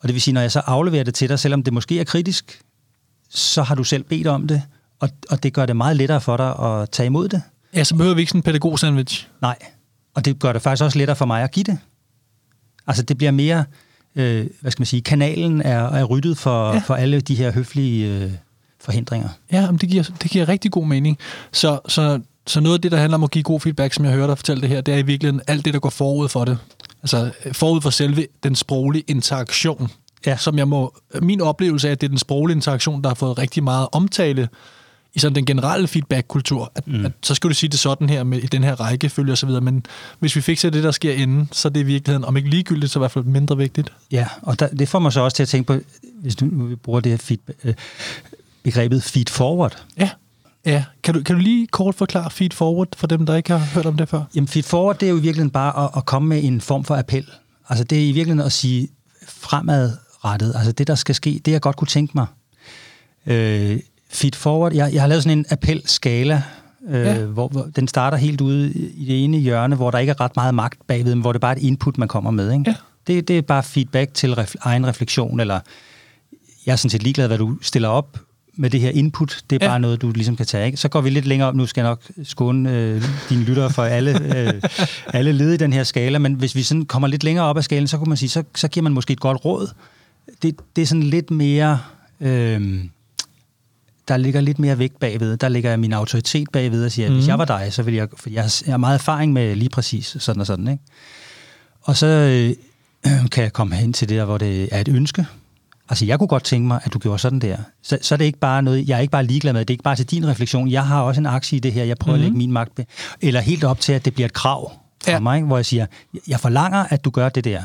[0.00, 2.04] Og det vil sige, når jeg så afleverer det til dig, selvom det måske er
[2.04, 2.60] kritisk,
[3.30, 4.62] så har du selv bedt om det,
[5.00, 7.42] og, og det gør det meget lettere for dig at tage imod det.
[7.74, 9.28] Ja, så behøver vi ikke sådan en pædagog-sandwich.
[9.42, 9.56] Nej,
[10.16, 11.78] og det gør det faktisk også lettere for mig at give det.
[12.86, 13.64] Altså det bliver mere,
[14.16, 16.78] øh, hvad skal man sige, kanalen er, er ryddet for, Ja.
[16.78, 18.32] for alle de her høflige øh,
[18.80, 19.28] forhindringer.
[19.52, 21.18] Ja, men det giver, det giver rigtig god mening.
[21.52, 24.12] Så, så, så noget af det, der handler om at give god feedback, som jeg
[24.14, 26.44] hører dig fortælle det her, det er i virkeligheden alt det, der går forud for
[26.44, 26.58] det.
[27.02, 29.90] Altså forud for selve den sproglige interaktion.
[30.26, 30.36] Ja.
[30.36, 33.38] Som jeg må, min oplevelse er, at det er den sproglige interaktion, der har fået
[33.38, 34.48] rigtig meget omtale
[35.16, 36.72] i sådan den generelle feedback-kultur.
[36.74, 37.06] At, mm.
[37.06, 39.46] at, så skal du sige det sådan her med, i den her rækkefølge og så
[39.46, 39.60] videre.
[39.60, 39.86] Men
[40.18, 42.92] hvis vi fikser det, der sker inden, så er det i virkeligheden, om ikke ligegyldigt,
[42.92, 43.92] så i hvert fald mindre vigtigt.
[44.12, 45.78] Ja, og der, det får mig så også til at tænke på,
[46.20, 47.74] hvis nu, vi bruger det her feed, øh,
[48.62, 49.84] begrebet feed forward.
[49.98, 50.10] Ja.
[50.66, 53.58] Ja, kan du, kan du lige kort forklare feed forward for dem, der ikke har
[53.58, 54.22] hørt om det før?
[54.34, 56.84] Jamen feed forward, det er jo i virkeligheden bare at, at komme med en form
[56.84, 57.26] for appel.
[57.68, 58.88] Altså det er i virkeligheden at sige
[59.28, 60.52] fremadrettet.
[60.56, 62.26] Altså det, der skal ske, det jeg godt kunne tænke mig.
[63.26, 63.78] Øh,
[64.16, 66.42] feed forward, jeg, jeg har lavet sådan en appelskala,
[66.88, 67.18] øh, Ja.
[67.24, 70.36] hvor, hvor den starter helt ude i det ene hjørne, hvor der ikke er ret
[70.36, 72.52] meget magt bagved, men hvor det bare er et input, man kommer med.
[72.52, 72.64] Ikke?
[72.66, 72.74] Ja.
[73.06, 75.60] Det, det er bare feedback til ref, egen refleksion, eller
[76.66, 78.18] jeg er sådan set ligeglad, hvad du stiller op,
[78.58, 79.38] med det her input.
[79.50, 79.70] Det er Ja.
[79.70, 80.66] bare noget, du ligesom kan tage.
[80.66, 80.76] Ikke?
[80.78, 81.54] Så går vi lidt længere op.
[81.54, 84.62] Nu skal jeg nok skåne øh, dine lyttere for alle, øh,
[85.06, 86.18] alle led i den her skala.
[86.18, 88.42] Men hvis vi sådan kommer lidt længere op ad skalen, så kunne man sige, så,
[88.54, 89.70] så giver man måske et godt råd.
[90.42, 91.78] Det, det er sådan lidt mere...
[92.20, 92.78] Øh,
[94.08, 95.36] der ligger lidt mere vægt bagved.
[95.36, 97.28] Der ligger min autoritet bagved og siger, at hvis Mhm.
[97.28, 98.08] jeg var dig, så ville jeg...
[98.16, 100.68] For jeg har, jeg har meget erfaring med lige præcis sådan og sådan.
[100.68, 100.82] Ikke?
[101.82, 102.54] Og så øh,
[103.32, 105.26] kan jeg komme hen til det der, hvor det er et ønske.
[105.88, 107.56] Altså, jeg kunne godt tænke mig, at du gjorde sådan der.
[107.82, 109.74] Så, så er det ikke bare noget, jeg er ikke bare ligeglad med, det er
[109.74, 110.70] ikke bare til din refleksion.
[110.70, 112.22] Jeg har også en aktie i det her, jeg prøver mm-hmm.
[112.24, 112.80] at lægge min magt.
[113.20, 114.72] Eller helt op til, at det bliver et krav
[115.04, 115.12] fra Ja.
[115.12, 115.20] ja.
[115.20, 115.46] mig, ikke?
[115.46, 115.86] hvor jeg siger,
[116.28, 117.62] jeg forlanger, at du gør det der.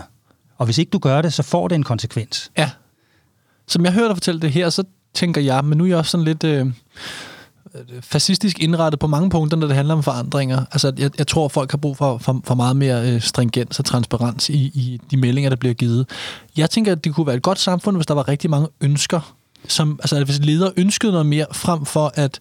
[0.57, 2.51] Og hvis ikke du gør det, så får det en konsekvens.
[2.57, 2.69] Ja.
[3.67, 6.11] Som jeg hørte dig fortælle det her, så tænker jeg, men nu er jeg også
[6.11, 6.67] sådan lidt øh,
[8.01, 10.65] fascistisk indrettet på mange punkter, når det handler om forandringer.
[10.71, 13.85] Altså, jeg, jeg tror, folk har brug for, for, for meget mere øh, stringens og
[13.85, 16.09] transparens i, i de meldinger, der bliver givet.
[16.57, 19.35] Jeg tænker, at det kunne være et godt samfund, hvis der var rigtig mange ønsker.
[19.67, 22.39] Som, altså, hvis ledere ønskede noget mere, frem for at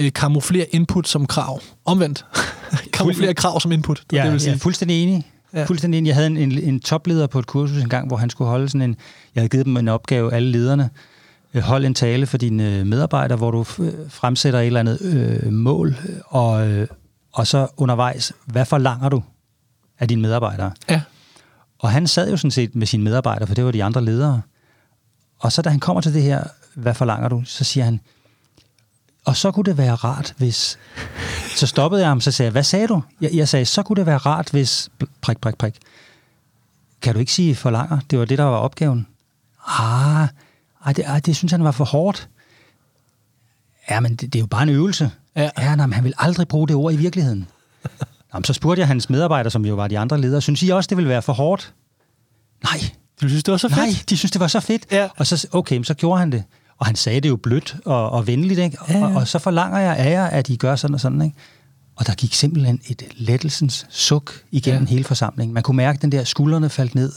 [0.00, 1.60] øh, kamuflere input som krav.
[1.84, 2.24] Omvendt.
[2.92, 4.02] kamuflere krav som input.
[4.10, 4.54] Det, Ja, det, vil sige.
[4.54, 5.14] er fuldstændig enig.
[5.54, 5.58] Ja.
[5.58, 5.64] Ja.
[5.64, 6.08] Fuldstændig enig.
[6.08, 8.68] Jeg havde en, en, en topleder på et kursus en gang, hvor han skulle holde
[8.68, 8.96] sådan en...
[9.34, 10.90] Jeg havde givet dem en opgave, alle lederne.
[11.54, 15.02] Øh, Hold en tale for dine øh, medarbejdere, hvor du øh, fremsætter et eller andet
[15.02, 16.88] øh, mål, og, øh,
[17.32, 19.22] og så undervejs, hvad forlanger du
[19.98, 20.72] af dine medarbejdere?
[20.90, 21.00] Ja.
[21.78, 24.42] Og han sad jo sådan set med sine medarbejdere, for det var de andre ledere.
[25.38, 27.42] Og så da han kommer til det her, hvad forlanger du?
[27.44, 28.00] Så siger han,
[29.24, 30.78] og så kunne det være rart, hvis...
[31.56, 33.02] Så stoppede jeg ham, så sagde jeg, hvad sagde du?
[33.20, 34.88] Jeg, jeg sagde, så kunne det være rart, hvis...
[35.20, 35.78] Prik, prik, prik.
[37.02, 37.98] Kan du ikke sige forlanger?
[38.10, 39.06] Det var det, der var opgaven.
[39.66, 40.28] Ah,
[40.86, 42.28] ej, det, ej, det synes han var for hårdt.
[43.90, 45.10] Ja, men det, det er jo bare en øvelse.
[45.36, 45.50] Ja.
[45.58, 47.46] ja nej, men han vil aldrig bruge det ord i virkeligheden.
[48.32, 50.68] Nå, men så spurgte jeg hans medarbejdere, som jo var de andre ledere, synes I
[50.68, 51.74] også, det ville være for hårdt?
[52.64, 52.80] Nej,
[53.22, 53.78] Du synes, det var så fedt?
[53.78, 54.86] Nej, de synes, det var så fedt.
[54.90, 55.08] Ja.
[55.16, 56.44] Og så, okay, så gjorde han det.
[56.78, 58.78] Og han sagde det jo blødt og, og venligt, ikke?
[58.88, 59.04] Ja, ja.
[59.06, 61.36] Og, og så forlanger jeg af jer, at I gør sådan og sådan, ikke?
[61.96, 64.88] Og der gik simpelthen et lettelsens suk igennem Ja.
[64.88, 65.54] hele forsamlingen.
[65.54, 67.12] Man kunne mærke, at den der skuldrene faldt ned.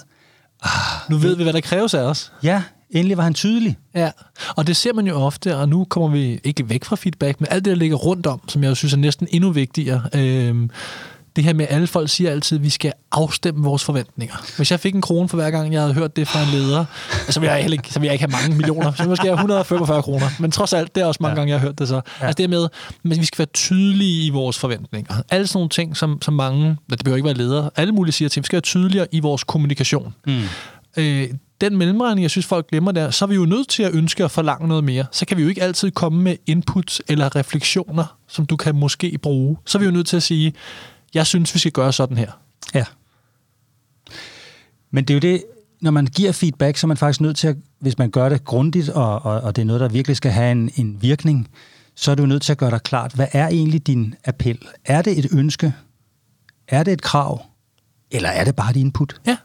[1.10, 2.32] Nu ved vi, hvad der kræves af os.
[2.43, 3.78] Ja, endelig var han tydelig.
[3.95, 4.12] Ja,
[4.56, 7.47] og det ser man jo ofte, og nu kommer vi ikke væk fra feedback, men
[7.52, 10.02] alt det, der ligger rundt om, som jeg jo synes er næsten endnu vigtigere.
[10.15, 10.69] Øhm,
[11.36, 14.36] det her med, at alle folk siger altid, at vi skal afstemme vores forventninger.
[14.58, 16.86] Hvis jeg fik en krone for hver gang, jeg havde hørt det fra en leder,
[17.30, 18.91] så ville jeg, heller ikke, så ville jeg ikke have mange millioner.
[18.91, 20.26] Så måske have 145 kroner.
[20.39, 21.39] Men trods alt, det er også mange ja.
[21.39, 21.95] Gange, jeg har hørt det så.
[21.95, 22.26] Ja.
[22.26, 22.67] Altså det med,
[23.12, 25.15] at vi skal være tydelige i vores forventninger.
[25.30, 28.30] Alle sådan nogle ting, som, som mange, det behøver ikke være ledere, alle mulige siger
[28.30, 30.41] til, vi skal være tydeligere i vores kommunikation Mm.
[30.97, 31.28] øh,
[31.62, 34.24] den mellemregning, jeg synes, folk glemmer der, så er vi jo nødt til at ønske
[34.24, 35.06] at forlange noget mere.
[35.12, 39.17] Så kan vi jo ikke altid komme med input eller refleksioner, som du kan måske
[39.17, 39.58] bruge.
[39.65, 40.54] Så er vi jo nødt til at sige,
[41.13, 42.32] jeg synes, vi skal gøre sådan her.
[42.74, 42.86] Ja.
[44.91, 45.43] Men det er jo det,
[45.82, 48.46] når man giver feedback, så er man faktisk nødt til at, hvis man gør det
[48.46, 51.48] grundigt, og, og, og det er noget, der virkelig skal have en, en virkning,
[51.96, 54.60] så er du nødt til at gøre dig klart, hvad er egentlig din appel?
[54.86, 55.74] Er det et ønske?
[56.67, 57.46] Er det et krav?
[58.12, 59.22] Eller er det bare et input?
[59.28, 59.38] Ja.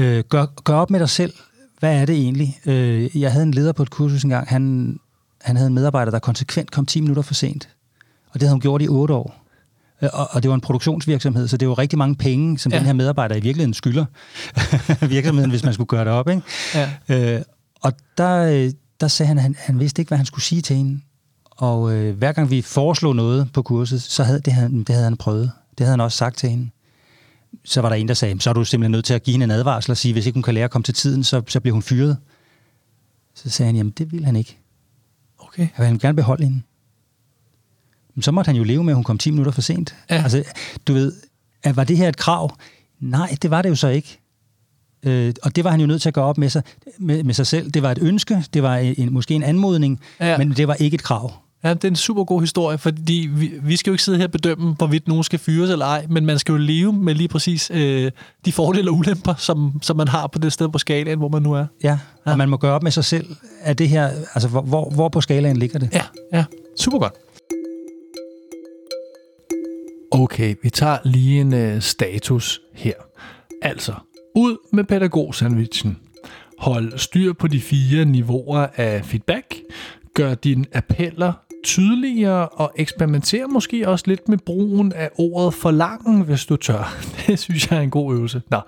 [0.00, 1.32] Øh, gør, gør op med dig selv.
[1.78, 2.58] Hvad er det egentlig?
[2.66, 4.48] Øh, jeg havde en leder på et kursus engang.
[4.48, 4.96] Han,
[5.40, 7.68] han havde en medarbejder, der konsekvent kom 10 minutter for sent.
[8.30, 9.44] Og det havde hun gjort i 8 år.
[10.02, 12.78] Øh, Og, og det var en produktionsvirksomhed, så det var rigtig mange penge, som Ja.
[12.78, 14.04] den her medarbejder i virkeligheden skylder
[15.06, 16.28] virksomheden, hvis man skulle gøre det op.
[16.28, 16.42] Ikke?
[16.74, 16.90] Ja.
[17.36, 17.42] Øh,
[17.82, 20.76] og der, der sagde han, at han, han vidste ikke, hvad han skulle sige til
[20.76, 21.00] hende.
[21.50, 25.04] Og øh, hver gang vi foreslog noget på kurset, så havde det, havde, det havde
[25.04, 25.50] han prøvet.
[25.78, 26.70] Det havde han også sagt til hende.
[27.64, 29.44] Så var der en, der sagde, så er du simpelthen nødt til at give hende
[29.44, 31.60] en advarsel og sige, hvis ikke hun kan lære at komme til tiden, så, så
[31.60, 32.16] bliver hun fyret.
[33.34, 34.58] Så sagde han, jamen det vil han ikke.
[35.38, 35.68] Okay.
[35.74, 36.60] Han vil gerne beholde hende.
[38.14, 39.94] Men så måtte han jo leve med, at hun kom 10 minutter for sent.
[40.10, 40.22] Ja.
[40.22, 40.44] Altså,
[40.86, 41.12] du ved,
[41.62, 42.56] at var det her et krav?
[43.00, 44.20] Nej, det var det jo så ikke.
[45.02, 46.62] Øh, og det var han jo nødt til at gøre op med sig,
[46.98, 47.70] med, med sig selv.
[47.70, 50.30] Det var et ønske, det var en, måske en anmodning, Ja.
[50.30, 50.38] ja.
[50.38, 51.32] men det var ikke et krav.
[51.64, 54.24] Ja, det er en super god historie, fordi vi, vi skal jo ikke sidde her
[54.26, 57.28] og bedømme, hvorvidt nogen skal fyres eller ej, men man skal jo leve med lige
[57.28, 58.10] præcis øh,
[58.44, 61.42] de fordele og ulemper, som, som man har på det sted på skalaen, hvor man
[61.42, 61.66] nu er.
[61.82, 62.32] Ja, Ja.
[62.32, 65.08] og man må gøre op med sig selv, at det her, altså hvor, hvor, hvor
[65.08, 65.88] på skalaen ligger det?
[65.92, 66.44] Ja, ja.
[66.80, 67.12] Super godt.
[70.12, 72.92] Okay, vi tager lige en øh, status her.
[73.62, 73.92] Altså,
[74.36, 75.98] ud med pædagogsandwichen.
[76.58, 79.54] Hold styr på de fire niveauer af feedback.
[80.14, 81.32] Gør dine appeller
[81.64, 86.96] tydeligere og eksperimentere måske også lidt med brugen af ordet forlangen, hvis du tør.
[87.26, 88.42] Det synes jeg er en god øvelse.
[88.50, 88.60] Nå,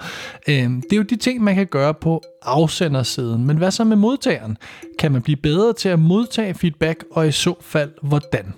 [0.48, 3.46] øhm, det er jo de ting, man kan gøre på afsendersiden.
[3.46, 4.56] Men hvad så med modtageren?
[4.98, 8.54] Kan man blive bedre til at modtage feedback, og i så fald hvordan?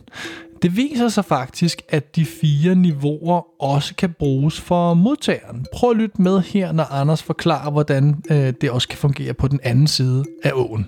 [0.62, 5.66] Det viser sig faktisk, at de fire niveauer også kan bruges for modtageren.
[5.72, 9.48] Prøv at lytte med her, når Anders forklarer, hvordan øh, det også kan fungere på
[9.48, 10.86] den anden side af åen.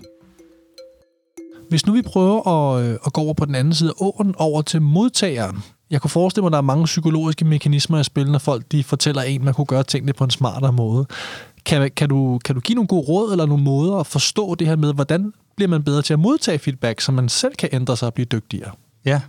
[1.69, 4.35] Hvis nu vi prøver at, øh, at gå over på den anden side af åen,
[4.37, 5.63] over til modtageren.
[5.89, 8.83] Jeg kunne forestille mig, at der er mange psykologiske mekanismer i spil, når folk de
[8.83, 11.05] fortæller en, at man kunne gøre tingene på en smartere måde.
[11.65, 14.67] Kan, kan, du, kan du give nogle gode råd eller nogle måder at forstå det
[14.67, 17.97] her med, hvordan bliver man bedre til at modtage feedback, så man selv kan ændre
[17.97, 18.71] sig og blive dygtigere?
[19.05, 19.21] Ja.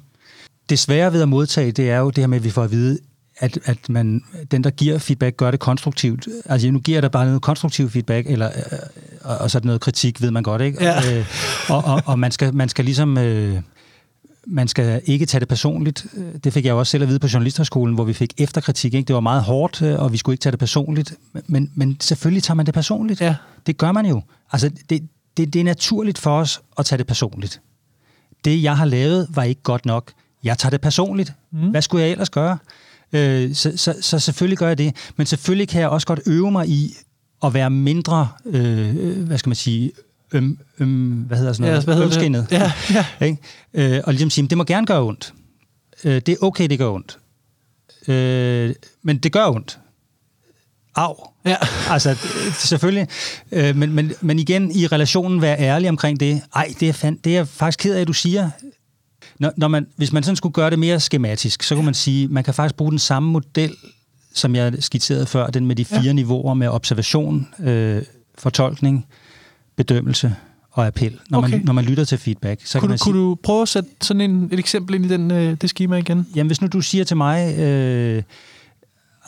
[0.69, 2.71] Det svære ved at modtage, det er jo det her med, at vi får at
[2.71, 2.99] vide,
[3.39, 6.29] at, at man, den, der giver feedback, gør det konstruktivt.
[6.45, 8.79] Altså, nu giver der bare noget konstruktiv feedback, eller, øh,
[9.21, 10.85] og, og så noget kritik, ved man godt, ikke?
[10.85, 11.19] Ja.
[11.19, 11.27] Øh,
[11.69, 13.19] og, og, og man, skal, man skal ligesom...
[13.19, 13.61] Øh,
[14.51, 16.07] man skal ikke tage det personligt.
[16.45, 18.95] Det fik jeg jo også selv at vide på Journalisterskolen, hvor vi fik efterkritik.
[18.95, 19.07] Ikke?
[19.07, 21.15] Det var meget hårdt, øh, og vi skulle ikke tage det personligt.
[21.47, 23.21] Men, men selvfølgelig tager man det personligt.
[23.21, 23.35] Ja.
[23.67, 24.23] Det gør man jo.
[24.53, 27.61] Altså, det, det, det er naturligt for os at tage det personligt.
[28.45, 30.13] Det, jeg har lavet, var ikke godt nok.
[30.45, 31.33] Jeg tager det personligt.
[31.53, 31.71] Mm.
[31.71, 32.59] Hvad skulle jeg ellers gøre?
[33.13, 34.97] Øh, så, så, så selvfølgelig gør jeg det.
[35.17, 36.95] Men selvfølgelig kan jeg også godt øve mig i
[37.45, 39.93] at være mindre, øh, hvad skal man sige,
[40.33, 41.81] øm, øm, hvad hedder sådan noget?
[41.81, 42.17] Ja, hvad hedder det?
[42.17, 42.47] Ømskinnet.
[42.51, 42.73] Ja,
[43.21, 43.27] ja.
[43.27, 43.39] Ikke?
[43.75, 45.35] Øh, og ligesom sige, det må gerne gøre ondt.
[46.05, 47.19] Øh, det er okay, det gør ondt.
[48.09, 49.79] Øh, men det gør ondt.
[50.97, 51.15] Au.
[51.45, 51.57] Ja.
[51.91, 53.09] Altså, det- selvfølgelig.
[53.53, 56.43] Øh, men, men, men igen, i relationen, være ærlig omkring det.
[56.55, 58.51] Ej, det er, fand, det er jeg faktisk ked af, at du siger.
[59.39, 62.29] Når, når man, hvis man sådan skulle gøre det mere skematisk, så kunne man sige,
[62.29, 63.75] man kan faktisk bruge den samme model,
[64.35, 66.13] som jeg skitserede før, den med de fire ja.
[66.13, 68.03] niveauer med observation, øh,
[68.39, 69.07] fortolkning,
[69.77, 70.35] bedømmelse
[70.71, 71.51] og appel, når, okay.
[71.51, 72.67] Man, når man lytter til feedback.
[72.67, 75.05] Så kan Kunne, man du, kunne du prøve at sætte sådan en, et eksempel ind
[75.05, 76.27] i den, øh, det schema igen?
[76.35, 78.23] Jamen, hvis nu du siger til mig, øh,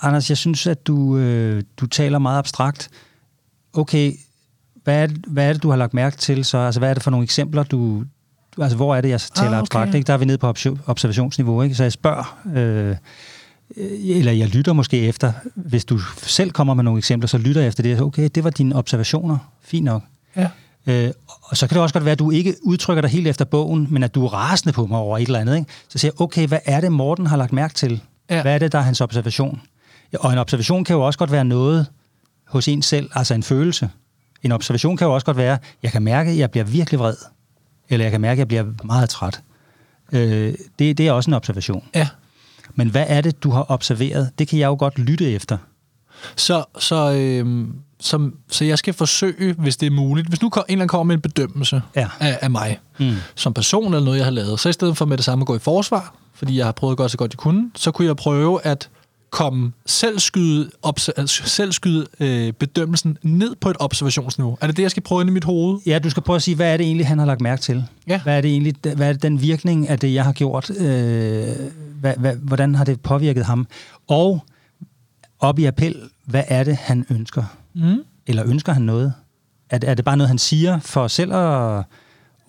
[0.03, 2.89] Anders, jeg synes, at du, øh, du taler meget abstrakt.
[3.73, 4.13] Okay,
[4.85, 6.59] hvad er, det, hvad er det, du har lagt mærke til så?
[6.59, 8.05] Altså, hvad er det for nogle eksempler, du...
[8.61, 9.61] Altså, hvor er det, jeg taler Ah, okay.
[9.61, 9.95] abstrakt?
[9.95, 10.07] Ikke?
[10.07, 11.75] Der er vi nede på obs- observationsniveau, ikke?
[11.75, 12.97] Så jeg spørger, øh,
[13.77, 15.33] eller jeg lytter måske efter.
[15.55, 18.01] Hvis du selv kommer med nogle eksempler, så lytter jeg efter det.
[18.01, 19.39] Okay, det var dine observationer.
[19.63, 20.03] Fint nok.
[20.37, 20.49] Ja.
[20.87, 21.11] Øh,
[21.43, 23.87] og så kan det også godt være, at du ikke udtrykker dig helt efter bogen,
[23.91, 25.57] men at du er rasende på mig over et eller andet.
[25.57, 25.71] Ikke?
[25.89, 28.01] Så siger jeg, okay, hvad er det, Morten har lagt mærke til?
[28.31, 28.43] Ja.
[28.43, 29.61] Hvad er det, der er hans observation?
[30.13, 31.87] Ja, Og en observation kan jo også godt være noget
[32.49, 33.91] hos en selv, altså en følelse.
[34.43, 37.15] En observation kan jo også godt være, jeg kan mærke, at jeg bliver virkelig vred,
[37.91, 39.41] eller jeg kan mærke, at jeg bliver meget træt.
[40.13, 41.85] Øh, det, det er også en observation.
[41.95, 42.09] Ja.
[42.75, 44.31] Men hvad er det, du har observeret?
[44.39, 45.57] Det kan jeg jo godt lytte efter.
[46.37, 47.65] Så, så, øh,
[48.01, 51.05] som, så jeg skal forsøge, hvis det er muligt, hvis nu en eller anden kommer
[51.05, 52.09] med en bedømmelse Ja.
[52.21, 53.15] af, af mig Mm.
[53.35, 55.47] som person eller noget, jeg har lavet, så i stedet for med det samme at
[55.47, 58.07] gå i forsvar, fordi jeg har prøvet at gøre så godt, jeg kunne, så kunne
[58.09, 58.89] jeg prøve at
[59.31, 64.59] komme selv skyde, obs- altså selv skyde øh, bedømmelsen ned på et observationsniveau.
[64.61, 65.79] Er det det, jeg skal prøve ind i mit hoved?
[65.87, 67.85] Ja, du skal prøve at sige, hvad er det egentlig, han har lagt mærke til?
[68.09, 68.21] Ja.
[68.23, 70.71] Hvad er det egentlig, hvad er det den virkning af det, jeg har gjort?
[70.71, 71.49] Øh,
[72.01, 73.67] hvad, hvad, hvordan har det påvirket ham?
[74.09, 74.45] Og
[75.41, 77.45] op i appel, hvad er det, han ønsker?
[77.75, 78.03] Mm.
[78.27, 79.13] Eller ønsker han noget?
[79.71, 81.85] Er, det- er det bare noget, han siger for selv at,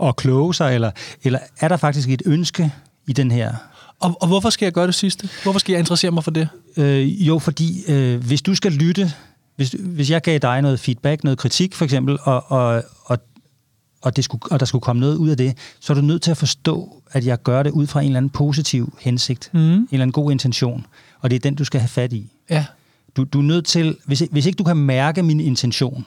[0.03, 0.75] at kloge sig?
[0.75, 0.91] Eller,
[1.23, 2.71] eller er der faktisk et ønske
[3.07, 3.53] i den her?
[4.01, 5.29] Og, og hvorfor skal jeg gøre det sidste?
[5.43, 6.49] Hvorfor skal jeg interessere mig for det?
[6.77, 9.13] Øh, jo, fordi øh, hvis du skal lytte,
[9.55, 13.17] hvis, hvis jeg gav dig noget feedback, noget kritik for eksempel, og, og, og,
[14.01, 16.21] og, det skulle, og der skulle komme noget ud af det, så er du nødt
[16.21, 19.59] til at forstå, at jeg gør det ud fra en eller anden positiv hensigt, Mm.
[19.59, 20.85] en eller anden god intention,
[21.19, 22.31] og det er den, du skal have fat i.
[22.49, 22.65] Ja.
[23.17, 26.05] Du, du er nødt til, hvis, hvis ikke du kan mærke min intention,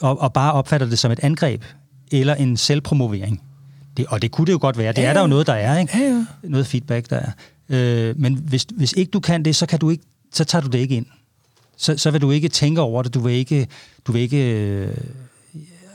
[0.00, 1.62] og, og bare opfatter det som et angreb,
[2.12, 3.42] eller en selvpromovering,
[3.98, 5.78] det, og det kunne det jo godt være, det er der jo noget, der er,
[5.78, 5.98] ikke?
[5.98, 6.24] Ja, ja.
[6.42, 7.30] noget feedback, der er.
[7.68, 10.68] Øh, men hvis, hvis ikke du kan det, så, kan du ikke, så tager du
[10.68, 11.06] det ikke ind.
[11.76, 13.68] Så, så vil du ikke tænke over det, du vil ikke,
[14.06, 14.96] du vil ikke øh,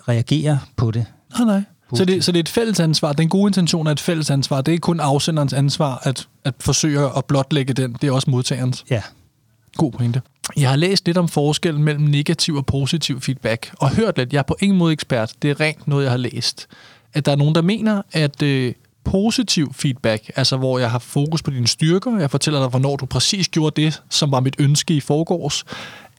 [0.07, 1.05] reagere på det.
[1.39, 1.63] Nej, nej.
[1.95, 3.13] Så det, så det er et fælles ansvar.
[3.13, 4.61] Den gode intention er et fælles ansvar.
[4.61, 7.93] Det er ikke kun afsenderens ansvar at, at forsøge at blotlægge den.
[8.01, 8.85] Det er også modtagerens.
[8.89, 9.01] Ja.
[9.75, 10.21] God pointe.
[10.57, 14.33] Jeg har læst lidt om forskellen mellem negativ og positiv feedback, og hørt lidt.
[14.33, 15.33] Jeg er på ingen måde ekspert.
[15.41, 16.67] Det er rent noget, jeg har læst.
[17.13, 18.73] At der er nogen, der mener, at øh,
[19.03, 23.05] positiv feedback, altså hvor jeg har fokus på dine styrker, jeg fortæller dig, hvornår du
[23.05, 25.65] præcis gjorde det, som var mit ønske i forgårs,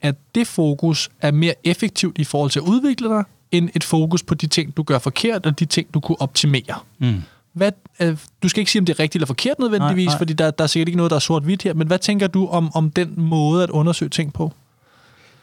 [0.02, 4.22] at det fokus er mere effektivt i forhold til at udvikle dig, end et fokus
[4.22, 6.78] på de ting, du gør forkert, og de ting, du kunne optimere.
[6.98, 7.22] Mm.
[7.52, 10.18] Hvad, øh, du skal ikke sige, om det er rigtigt eller forkert nødvendigvis, Nej, nej.
[10.18, 12.46] fordi der, der er sikkert ikke noget, der er sort-hvidt her, men hvad tænker du
[12.46, 14.52] om, om den måde at undersøge ting på?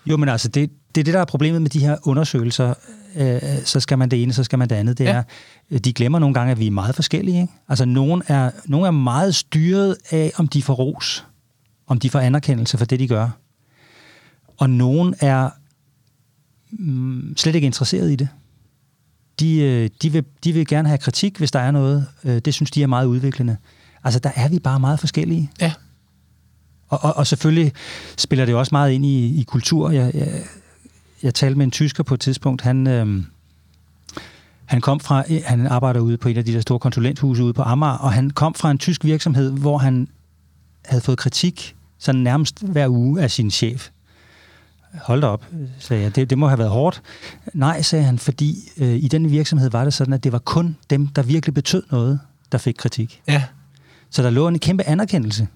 [0.06, 2.74] Jo, men altså, det, det er det, der er problemet med de her undersøgelser.
[3.16, 4.98] Øh, så skal man det ene, så skal man det andet.
[4.98, 5.12] Det Ja.
[5.12, 5.24] er,
[5.72, 7.42] øh, de glemmer nogle gange, at vi er meget forskellige.
[7.42, 7.54] Ikke?
[7.70, 11.26] Altså, nogen er, nogen er meget styret af, om de får ros,
[11.88, 13.30] om de får anerkendelse for det, de gør.
[14.58, 15.50] Og nogen er
[16.72, 18.28] mm, slet ikke interesseret i det.
[19.40, 22.06] De, øh, de, vil, de vil gerne have kritik, hvis der er noget.
[22.24, 23.58] Øh, det synes de er meget udviklende.
[24.04, 25.52] Altså, der er vi bare meget forskellige.
[25.62, 25.74] Ja.
[26.88, 27.72] Og, og, og selvfølgelig
[28.18, 29.90] spiller det også meget ind i, i kultur.
[29.92, 30.42] Jeg, jeg,
[31.24, 32.62] jeg talte med en tysker på et tidspunkt.
[32.62, 33.26] Han, øhm,
[34.66, 37.62] Han kom fra, han arbejder ude på et af de der store konsulenthuse ude på
[37.62, 40.08] Amager, og han kom fra en tysk virksomhed, hvor han
[40.86, 43.90] havde fået kritik sådan nærmest hver uge af sin chef.
[45.02, 45.46] Hold da op,
[45.80, 46.16] sagde jeg.
[46.16, 47.02] Det, det må have været hårdt.
[47.54, 50.78] Nej, sagde han, fordi øh, i den virksomhed var det sådan, at det var kun
[50.90, 52.20] dem, der virkelig betød noget,
[52.52, 53.22] der fik kritik.
[53.28, 53.44] Ja.
[54.10, 55.48] Så der lå en kæmpe anerkendelse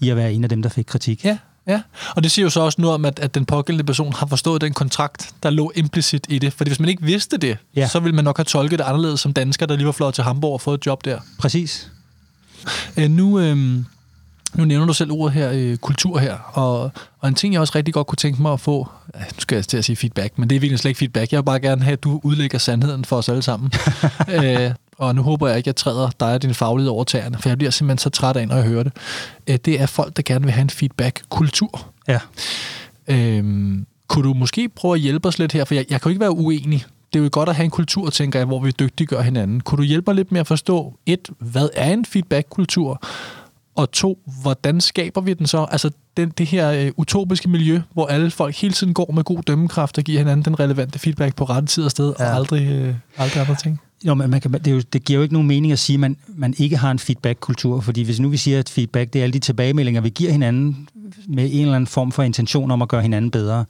[0.00, 1.24] i at være en af dem, der fik kritik.
[1.24, 1.82] Ja, ja.
[2.16, 4.60] Og det siger jo så også noget om, at, at den pågældende person har forstået
[4.60, 6.52] den kontrakt, der lå implicit i det.
[6.52, 7.88] Fordi hvis man ikke vidste det, ja.
[7.88, 10.24] så ville man nok have tolket det anderledes som dansker, der lige var flot til
[10.24, 11.18] Hamburg og fået et job der.
[11.38, 11.90] Præcis.
[12.96, 13.56] Øh, nu, øh,
[14.54, 16.90] nu nævner du selv ordet her, øh, kultur her, og,
[17.20, 19.56] og en ting, jeg også rigtig godt kunne tænke mig at få, øh, nu skal
[19.56, 21.32] jeg til at sige feedback, men det er virkelig slet ikke feedback.
[21.32, 23.72] Jeg vil bare gerne have, at du udlægger sandheden for os alle sammen.
[24.28, 24.70] øh,
[25.02, 27.48] og nu håber jeg ikke, at jeg træder dig og din faglighed over tæerne, for
[27.48, 28.92] jeg bliver simpelthen så træt af, når jeg hører det.
[29.46, 31.86] Øh, det er folk, der gerne vil have en feedback-kultur.
[32.08, 32.18] Ja.
[33.08, 33.44] Øh,
[34.08, 36.20] kunne du måske prøve at hjælpe os lidt her, for jeg, jeg kan jo ikke
[36.20, 36.84] være uenig.
[37.12, 39.60] Det er jo godt at have en kultur, tænker jeg, hvor vi dygtiggør hinanden.
[39.60, 43.02] Kunne du hjælpe mig lidt med at forstå, et, hvad er en feedback-kultur?
[43.74, 45.66] Og to, hvordan skaber vi den så?
[45.70, 49.42] Altså den, det her øh, utopiske miljø, hvor alle folk hele tiden går med god
[49.42, 52.24] dømmekraft og giver hinanden den relevante feedback på rette tid og sted, ja.
[52.24, 53.80] og aldrig, øh, aldrig andre ting.
[54.04, 55.94] Jo, men man kan, det, er jo, det giver jo ikke nogen mening at sige,
[55.94, 59.18] at man, man ikke har en feedback-kultur, fordi hvis nu vi siger, at feedback det
[59.18, 60.88] er alle de tilbagemeldinger, vi giver hinanden
[61.28, 63.64] med en eller anden form for intention om at gøre hinanden bedre,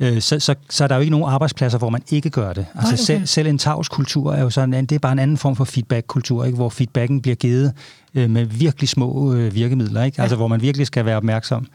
[0.00, 2.66] øh, så, så, så er der jo ikke nogen arbejdspladser, hvor man ikke gør det.
[2.74, 3.02] Altså okay.
[3.02, 6.44] selv, selv en tavskultur er jo sådan, det er bare en anden form for feedback-kultur,
[6.44, 6.56] ikke?
[6.56, 7.72] hvor feedbacken bliver givet
[8.14, 10.22] øh, med virkelig små øh, virkemidler, ikke?
[10.22, 10.38] Altså, ja.
[10.38, 11.66] hvor man virkelig skal være opmærksom.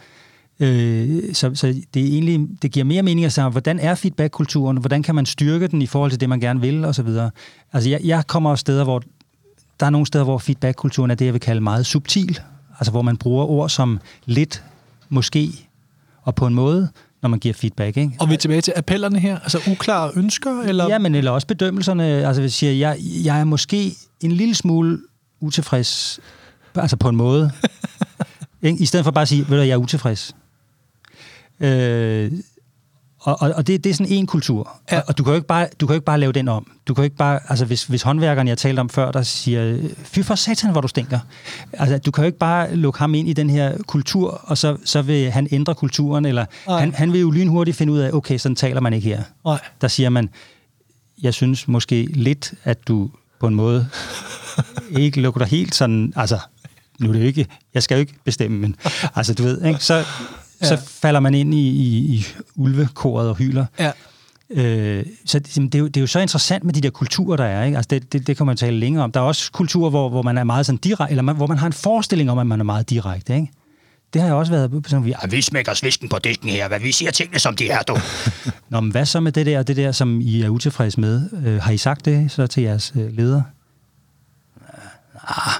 [0.61, 4.77] Øh, så, så det, er egentlig, det giver mere mening at sige, hvordan er feedback-kulturen?
[4.77, 7.31] Hvordan kan man styrke den i forhold til det, man gerne vil, og så videre.
[7.73, 9.03] Altså, jeg, jeg kommer også steder, hvor
[9.79, 12.39] der er nogle steder, hvor feedback-kulturen er det, jeg vil kalde meget subtil.
[12.79, 14.63] Altså, hvor man bruger ord som lidt,
[15.09, 15.49] måske,
[16.21, 16.89] og på en måde,
[17.21, 17.97] når man giver feedback.
[17.97, 18.11] Ikke?
[18.19, 20.61] Og vi er tilbage til appellerne her, altså uklare ønsker?
[20.61, 20.87] Eller?
[20.87, 22.03] Ja, men eller også bedømmelserne.
[22.03, 23.91] Altså, hvis jeg siger, jeg, jeg er måske
[24.21, 24.99] en lille smule
[25.39, 26.19] utilfreds,
[26.75, 27.51] altså på en måde.
[28.61, 30.35] I stedet for bare at sige, ved du, jeg er utilfreds.
[31.61, 32.31] Øh,
[33.21, 34.79] og, og, og det, det er sådan en kultur.
[34.91, 34.97] Ja.
[34.97, 36.71] Og, og du kan jo ikke bare du kan jo ikke bare lave den om.
[36.87, 39.77] Du kan jo ikke bare altså hvis hvis håndværkeren jeg talte om før der siger
[39.97, 41.19] fy for satan hvor du stinker.
[41.73, 44.77] Altså du kan jo ikke bare lukke ham ind i den her kultur og så
[44.85, 46.45] så vil han ændre kulturen eller
[46.79, 49.23] han, han vil jo lynhurtigt finde ud af okay sådan taler man ikke her.
[49.45, 49.59] Nej.
[49.81, 50.29] Der siger man
[51.21, 53.09] jeg synes måske lidt at du
[53.39, 53.87] på en måde
[54.97, 56.39] ikke lukker dig helt sådan altså
[57.01, 58.75] nu er det jo ikke, jeg skal jo ikke bestemme, men
[59.15, 59.79] altså du ved, ikke?
[59.79, 60.05] så
[60.61, 60.67] ja.
[60.67, 63.65] så falder man ind i, i, i ulvekoret og hyler.
[63.79, 63.91] Ja.
[64.49, 67.45] Øh, så det er, jo, det er jo så interessant med de der kulturer, der
[67.45, 67.63] er.
[67.63, 67.77] Ikke?
[67.77, 69.11] Altså det, det, det kan man tale længere om.
[69.11, 71.57] Der er også kulturer, hvor, hvor man er meget sådan direkte, eller man, hvor man
[71.57, 73.35] har en forestilling om, at man er meget direkte.
[73.35, 73.51] Ikke?
[74.13, 76.79] Det har jeg også været på sådan, vi, vi smækker svisken på disken her, hvad
[76.79, 77.97] vi siger tingene, som de er, du.
[78.69, 81.29] Nå, men hvad så med det der, det der, som I er utilfredse med?
[81.45, 83.41] Øh, har I sagt det så til jeres øh, leder?
[85.27, 85.53] Ah,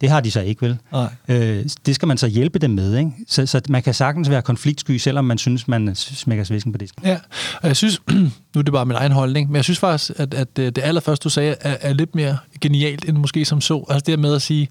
[0.00, 0.78] det har de så ikke, vel?
[0.92, 1.08] Nej.
[1.28, 3.10] Øh, det skal man så hjælpe dem med, ikke?
[3.28, 7.06] Så, så man kan sagtens være konfliktsky, selvom man synes, man smækker svisken på disken.
[7.06, 7.18] Ja,
[7.62, 8.02] og jeg synes,
[8.54, 11.24] nu er det bare min egen holdning, men jeg synes faktisk, at, at det allerførste,
[11.24, 13.84] du sagde, er, er lidt mere genialt, end måske som så.
[13.90, 14.68] Altså det med at sige,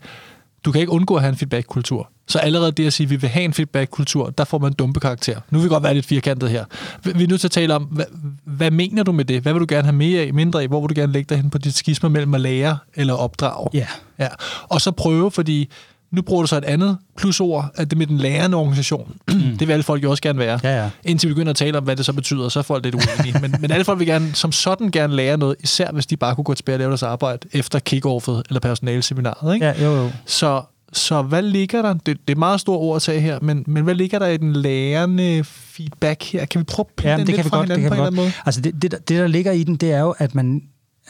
[0.66, 2.10] du kan ikke undgå at have en feedback-kultur.
[2.28, 4.74] Så allerede det at sige, at vi vil have en feedback-kultur, der får man en
[4.74, 5.40] dumpe karakter.
[5.50, 6.66] Nu vil vi godt være lidt firkantet her.
[7.04, 8.06] Vi er nødt til at tale om, hvad,
[8.44, 9.42] hvad mener du med det?
[9.42, 10.68] Hvad vil du gerne have mere af, mindre af?
[10.68, 13.70] Hvor vil du gerne lægge dig hen på dit skisma mellem at lære eller opdrage?
[13.74, 13.88] Ja.
[14.20, 14.28] ja.
[14.64, 15.70] Og så prøve, fordi
[16.14, 19.14] nu bruger du så et andet plusord, at det med den lærende organisation.
[19.34, 19.58] Mm.
[19.58, 20.60] det vil alle folk jo også gerne være.
[20.64, 20.90] Ja, ja.
[21.04, 23.40] Indtil vi begynder at tale om, hvad det så betyder, så er folk lidt uenige.
[23.42, 26.36] men, men alle folk vil gerne, som sådan gerne lære noget, især hvis de bare
[26.36, 29.54] kunne gå tilbage og lave deres arbejde efter kick-offet eller personalseminaret.
[29.54, 29.66] Ikke?
[29.66, 30.10] Ja, jo, jo.
[30.26, 30.62] Så
[30.94, 31.94] så hvad ligger der?
[31.94, 34.38] Det, det er meget store ord at tage her, men, men hvad ligger der i
[34.38, 36.46] den lærende feedback her?
[36.46, 38.14] Kan vi prøve at ja, det lidt kan vi godt, det kan på vi godt.
[38.14, 38.32] måde?
[38.46, 40.62] Altså det, det, det, der ligger i den, det er jo, at man,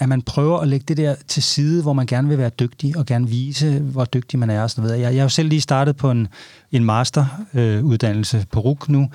[0.03, 2.97] at man prøver at lægge det der til side, hvor man gerne vil være dygtig,
[2.97, 4.63] og gerne vise, hvor dygtig man er.
[4.63, 5.01] Og sådan noget.
[5.01, 6.27] Jeg, jeg har jo selv lige startet på en,
[6.71, 9.09] en masteruddannelse øh, på RUK nu,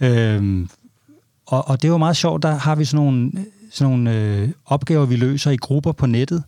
[0.00, 0.68] øhm,
[1.46, 3.32] og, og det er jo meget sjovt, der har vi sådan nogle,
[3.70, 6.42] sådan nogle øh, opgaver, vi løser i grupper på nettet,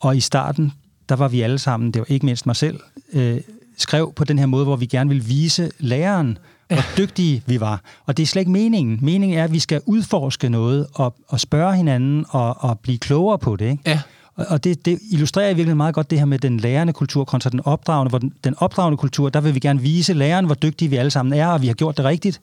[0.00, 0.72] og i starten,
[1.08, 2.80] der var vi alle sammen, det var ikke mindst mig selv,
[3.12, 3.40] øh,
[3.76, 6.38] skrev på den her måde, hvor vi gerne vil vise læreren,
[6.68, 7.80] hvor dygtige vi var.
[8.06, 8.98] Og det er slet ikke meningen.
[9.02, 13.38] Meningen er, at vi skal udforske noget og, og spørge hinanden og, og blive klogere
[13.38, 13.70] på det.
[13.70, 13.82] Ikke?
[13.86, 14.00] Ja.
[14.36, 17.60] Og, det, det illustrerer virkelig meget godt det her med den lærende kultur kontra den
[17.64, 18.08] opdragende.
[18.08, 21.10] Hvor den, den opdragende kultur, der vil vi gerne vise læreren, hvor dygtige vi alle
[21.10, 22.40] sammen er, og vi har gjort det rigtigt.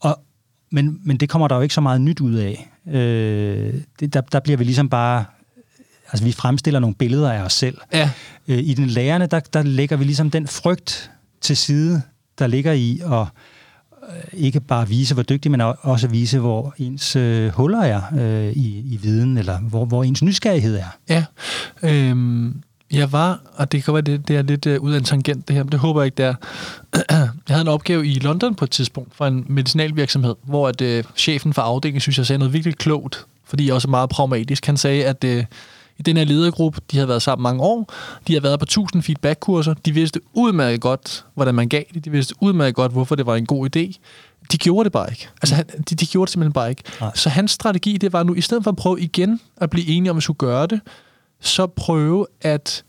[0.00, 0.20] Og,
[0.70, 2.70] men, men det kommer der jo ikke så meget nyt ud af.
[2.88, 5.24] Øh, det, der, der bliver vi ligesom bare
[6.12, 7.78] altså vi fremstiller nogle billeder af os selv.
[7.92, 8.10] Ja.
[8.48, 12.02] Øh, I den lærerne, der, der lægger vi ligesom den frygt til side,
[12.38, 13.26] der ligger i at,
[14.08, 18.02] øh, ikke bare vise, hvor dygtig, men er, også vise, hvor ens øh, huller er
[18.18, 20.98] øh, i, i viden, eller hvor, hvor ens nysgerrighed er.
[21.08, 21.24] Ja.
[21.82, 25.04] Øhm, jeg var, og det kan være, det, det er lidt øh, ud af en
[25.04, 26.34] tangent det her, men det håber jeg ikke, det er.
[27.48, 31.04] jeg havde en opgave i London på et tidspunkt for en medicinalvirksomhed, hvor at, øh,
[31.16, 34.66] chefen for afdelingen, synes jeg, sagde noget virkelig klogt, fordi jeg også er meget pragmatisk.
[34.66, 35.44] Han sagde, at Øh,
[35.98, 37.92] i den her ledergruppe, de havde været sammen mange år,
[38.26, 42.10] de havde været på 1000 feedback-kurser, de vidste udmærket godt, hvordan man gav det, de
[42.10, 43.98] vidste udmærket godt, hvorfor det var en god idé.
[44.52, 45.28] De gjorde det bare ikke.
[45.42, 46.82] Altså, han, de, de gjorde det simpelthen bare ikke.
[47.00, 47.10] Nej.
[47.14, 50.10] Så hans strategi, det var nu, i stedet for at prøve igen at blive enige
[50.10, 50.80] om, at skulle gøre det,
[51.40, 52.84] så prøve at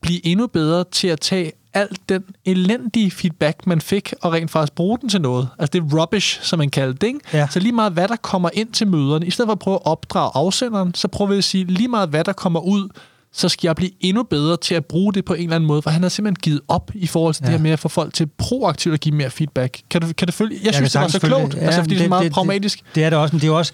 [0.00, 4.72] blive endnu bedre til at tage alt den elendige feedback, man fik, og rent faktisk
[4.72, 5.48] bruge den til noget.
[5.58, 7.20] Altså det er rubbish, som man kalder det, ikke?
[7.32, 7.48] Ja.
[7.50, 9.86] Så lige meget, hvad der kommer ind til møderne, i stedet for at prøve at
[9.86, 12.88] opdrage afsenderen, så prøver vi at sige, lige meget, hvad der kommer ud,
[13.32, 15.82] så skal jeg blive endnu bedre til at bruge det på en eller anden måde,
[15.82, 17.48] for han har simpelthen givet op i forhold til ja.
[17.48, 17.52] Ja.
[17.52, 19.80] det her med at få folk til proaktivt at give mere feedback.
[19.90, 20.56] Kan du, kan du følge?
[20.56, 22.78] Jeg, jeg synes, det var så følge klogt, altså, fordi det, det er meget pragmatisk.
[22.78, 23.72] Det, det er det også, men det er også...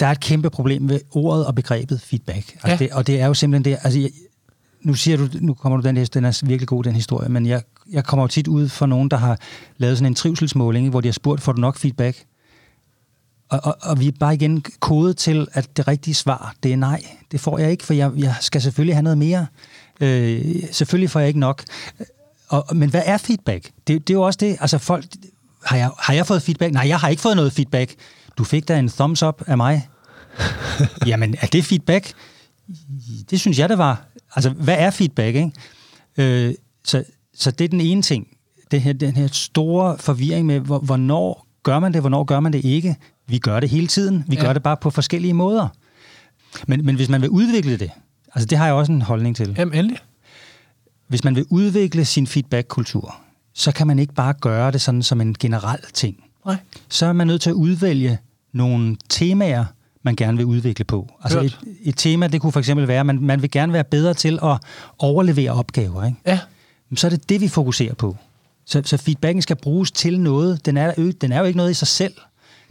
[0.00, 2.52] Der er et kæmpe problem ved ordet og begrebet feedback.
[2.52, 2.76] Altså Ja.
[2.76, 3.78] det, og det er jo simpelthen det...
[3.84, 4.10] Altså, jeg,
[4.84, 7.46] nu siger du, nu kommer du den her, den er virkelig god, den historie, men
[7.46, 9.38] jeg, jeg kommer jo tit ud for nogen, der har
[9.76, 12.24] lavet sådan en trivselsmåling, hvor de har spurgt, får du nok feedback?
[13.48, 16.76] Og, og, og vi er bare igen kodet til, at det rigtige svar, det er
[16.76, 17.02] nej.
[17.32, 19.46] Det får jeg ikke, for jeg, jeg skal selvfølgelig have noget mere.
[20.00, 21.64] Øh, selvfølgelig får jeg ikke nok.
[22.48, 23.70] Og, men hvad er feedback?
[23.86, 25.04] Det, det er jo også det, altså folk,
[25.64, 26.72] har jeg, har jeg fået feedback?
[26.72, 27.94] Nej, jeg har ikke fået noget feedback.
[28.38, 29.88] Du fik da en thumbs up af mig.
[31.06, 32.12] Jamen, er det feedback?
[33.30, 34.04] Det synes jeg, det var.
[34.36, 35.52] Altså, hvad er feedback, ikke?
[36.16, 36.54] Øh,
[36.84, 37.04] så,
[37.34, 38.26] så det er den ene ting.
[38.70, 42.52] Det her, den her store forvirring med, hvor, hvornår gør man det, hvornår gør man
[42.52, 42.96] det ikke.
[43.26, 44.24] Vi gør det hele tiden.
[44.28, 44.42] Vi ja.
[44.42, 45.68] gør det bare på forskellige måder.
[46.66, 47.90] Men, men hvis man vil udvikle det,
[48.34, 49.54] altså det har jeg også en holdning til.
[49.58, 49.98] Jamen, endelig.
[51.08, 53.16] Hvis man vil udvikle sin feedback-kultur,
[53.54, 56.16] så kan man ikke bare gøre det sådan som en generel ting.
[56.46, 56.56] Nej.
[56.88, 58.18] Så er man nødt til at udvælge
[58.52, 59.64] nogle temaer,
[60.04, 61.10] man gerne vil udvikle på.
[61.22, 61.46] Altså Hørt.
[61.46, 64.14] et, et tema, det kunne for eksempel være, at man, man vil gerne være bedre
[64.14, 64.58] til at
[64.98, 66.04] overlevere opgaver.
[66.04, 66.18] Ikke?
[66.26, 66.38] Ja.
[66.96, 68.16] Så er det det, vi fokuserer på.
[68.66, 70.66] Så, så feedbacken skal bruges til noget.
[70.66, 72.14] Den er, jo- den er jo ikke noget i sig selv.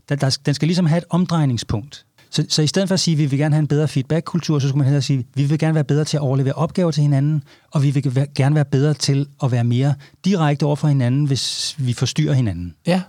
[0.10, 2.06] Der, der, den skal ligesom have et omdrejningspunkt.
[2.30, 4.60] Så, så i stedet for at sige, at vi vil gerne have en bedre feedback-kultur,
[4.60, 6.92] så skulle man hellere sige, at vi vil gerne være bedre til at overlevere opgaver
[6.92, 9.94] til hinanden, og vi vil gerne være bedre til at være mere
[10.26, 12.76] direkte over for hinanden, hvis vi forstyrrer hinanden.
[12.88, 13.02] Ja.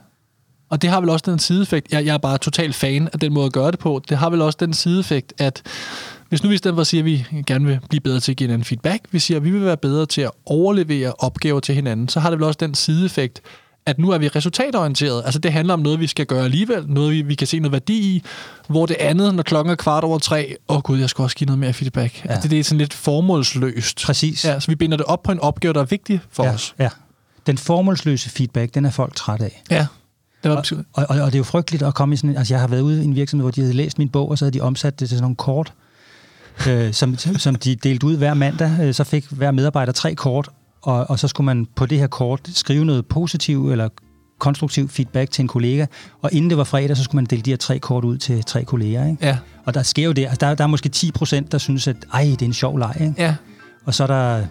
[0.70, 3.32] Og det har vel også den sideeffekt, jeg, jeg er bare totalt fan af den
[3.32, 5.62] måde at gøre det på, det har vel også den sideeffekt, at
[6.28, 8.36] hvis nu vi i stedet for siger, at vi gerne vil blive bedre til at
[8.36, 11.74] give hinanden feedback, vi siger, at vi vil være bedre til at overlevere opgaver til
[11.74, 13.40] hinanden, så har det vel også den sideeffekt,
[13.86, 15.22] at nu er vi resultatorienteret.
[15.24, 17.72] Altså det handler om noget, vi skal gøre alligevel, noget vi, vi kan se noget
[17.72, 18.22] værdi i,
[18.68, 21.36] hvor det andet, når klokken er kvart over tre, åh oh gud, jeg skal også
[21.36, 22.24] give noget mere feedback.
[22.24, 22.32] Ja.
[22.32, 22.40] Ja.
[22.40, 24.02] Det, det er sådan lidt formålsløst.
[24.04, 24.44] Præcis.
[24.44, 26.74] Ja, så vi binder det op på en opgave, der er vigtig for ja, os.
[26.78, 26.88] Ja.
[27.46, 29.62] Den formålsløse feedback, den er folk træt af.
[29.70, 29.86] Ja.
[30.44, 30.56] Det var,
[30.92, 32.36] Og, og, og det er jo frygteligt at komme i sådan en...
[32.36, 34.38] Altså, jeg har været ude i en virksomhed, hvor de havde læst min bog, og
[34.38, 35.72] så havde de omsat det til sådan nogle kort,
[36.68, 38.70] øh, som, som de delte ud hver mandag.
[38.82, 40.48] Øh, Så fik hver medarbejder tre kort,
[40.82, 43.88] og, og så skulle man på det her kort skrive noget positivt eller
[44.38, 45.86] konstruktiv feedback til en kollega,
[46.22, 48.44] og inden det var fredag, så skulle man dele de her tre kort ud til
[48.44, 49.06] tre kolleger.
[49.10, 49.26] Ikke?
[49.26, 51.88] ja, Og der sker jo det, altså der, der er måske 10 procent, der synes,
[51.88, 53.14] at ej, det er en sjov leg, ikke?
[53.18, 53.34] ja,
[53.84, 54.44] og så er der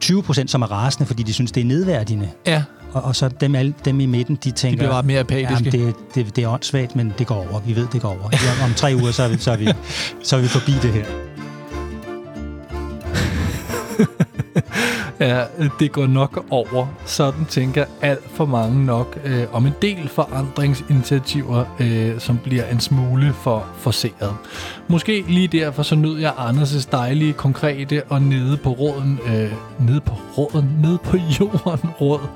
[0.00, 2.30] 20 procent, som er rasende, fordi de synes, det er nedværdigende.
[2.46, 2.62] ja.
[2.94, 5.70] Og, og så dem, alle, dem i midten, de De tænker, bliver bare mere apatiske.
[5.76, 7.60] Jamen, det, det, det er åndssvagt, men det går over.
[7.60, 8.30] Vi ved, det går over.
[8.32, 9.68] Ja, om tre uger, så er, vi, så, er vi,
[10.22, 11.33] så er vi forbi det her.
[15.24, 15.44] Ja,
[15.80, 16.86] det går nok over.
[17.04, 22.80] Sådan tænker alt for mange nok øh, om en del forandringsinitiativer, øh, som bliver en
[22.80, 24.34] smule for forseret.
[24.88, 29.52] Måske lige derfor så nød jeg Anders' dejlige, konkrete og nede på råden, øh,
[29.86, 32.28] nede på råden, nede på jorden råd.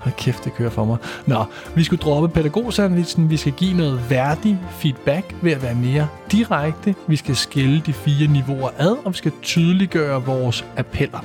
[0.00, 0.96] Hold kæft, det kører for mig.
[1.26, 3.30] Nå, vi skulle droppe pædagogsandwitchen.
[3.30, 6.94] Vi skal give noget værdig feedback ved at være mere direkte.
[7.06, 11.24] Vi skal skille de fire niveauer ad, og vi skal tydeliggøre vores appeller.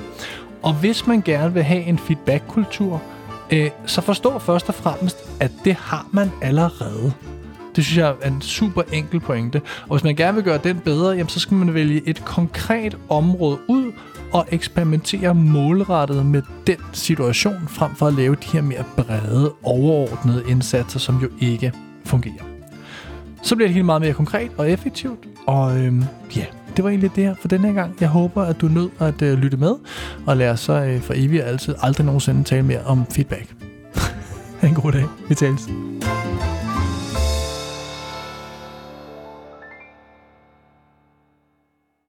[0.62, 3.02] Og hvis man gerne vil have en feedback-kultur,
[3.50, 7.12] øh, så forstå først og fremmest, at det har man allerede.
[7.76, 9.60] Det synes jeg er en super enkel pointe.
[9.82, 12.98] Og hvis man gerne vil gøre den bedre, jamen, så skal man vælge et konkret
[13.08, 13.92] område ud
[14.32, 20.44] og eksperimentere målrettet med den situation, frem for at lave de her mere brede, overordnede
[20.48, 21.72] indsatser, som jo ikke
[22.04, 22.44] fungerer.
[23.42, 25.18] Så bliver det helt meget mere konkret og effektivt.
[25.46, 26.04] Og øhm,
[26.36, 26.44] ja,
[26.76, 27.96] det var egentlig det her for denne her gang.
[28.00, 29.74] Jeg håber, at du nød at øh, lytte med,
[30.26, 33.54] og lad os så øh, for evigt og altid aldrig nogensinde tale mere om feedback.
[34.62, 35.04] en god dag.
[35.28, 35.68] Vi tales.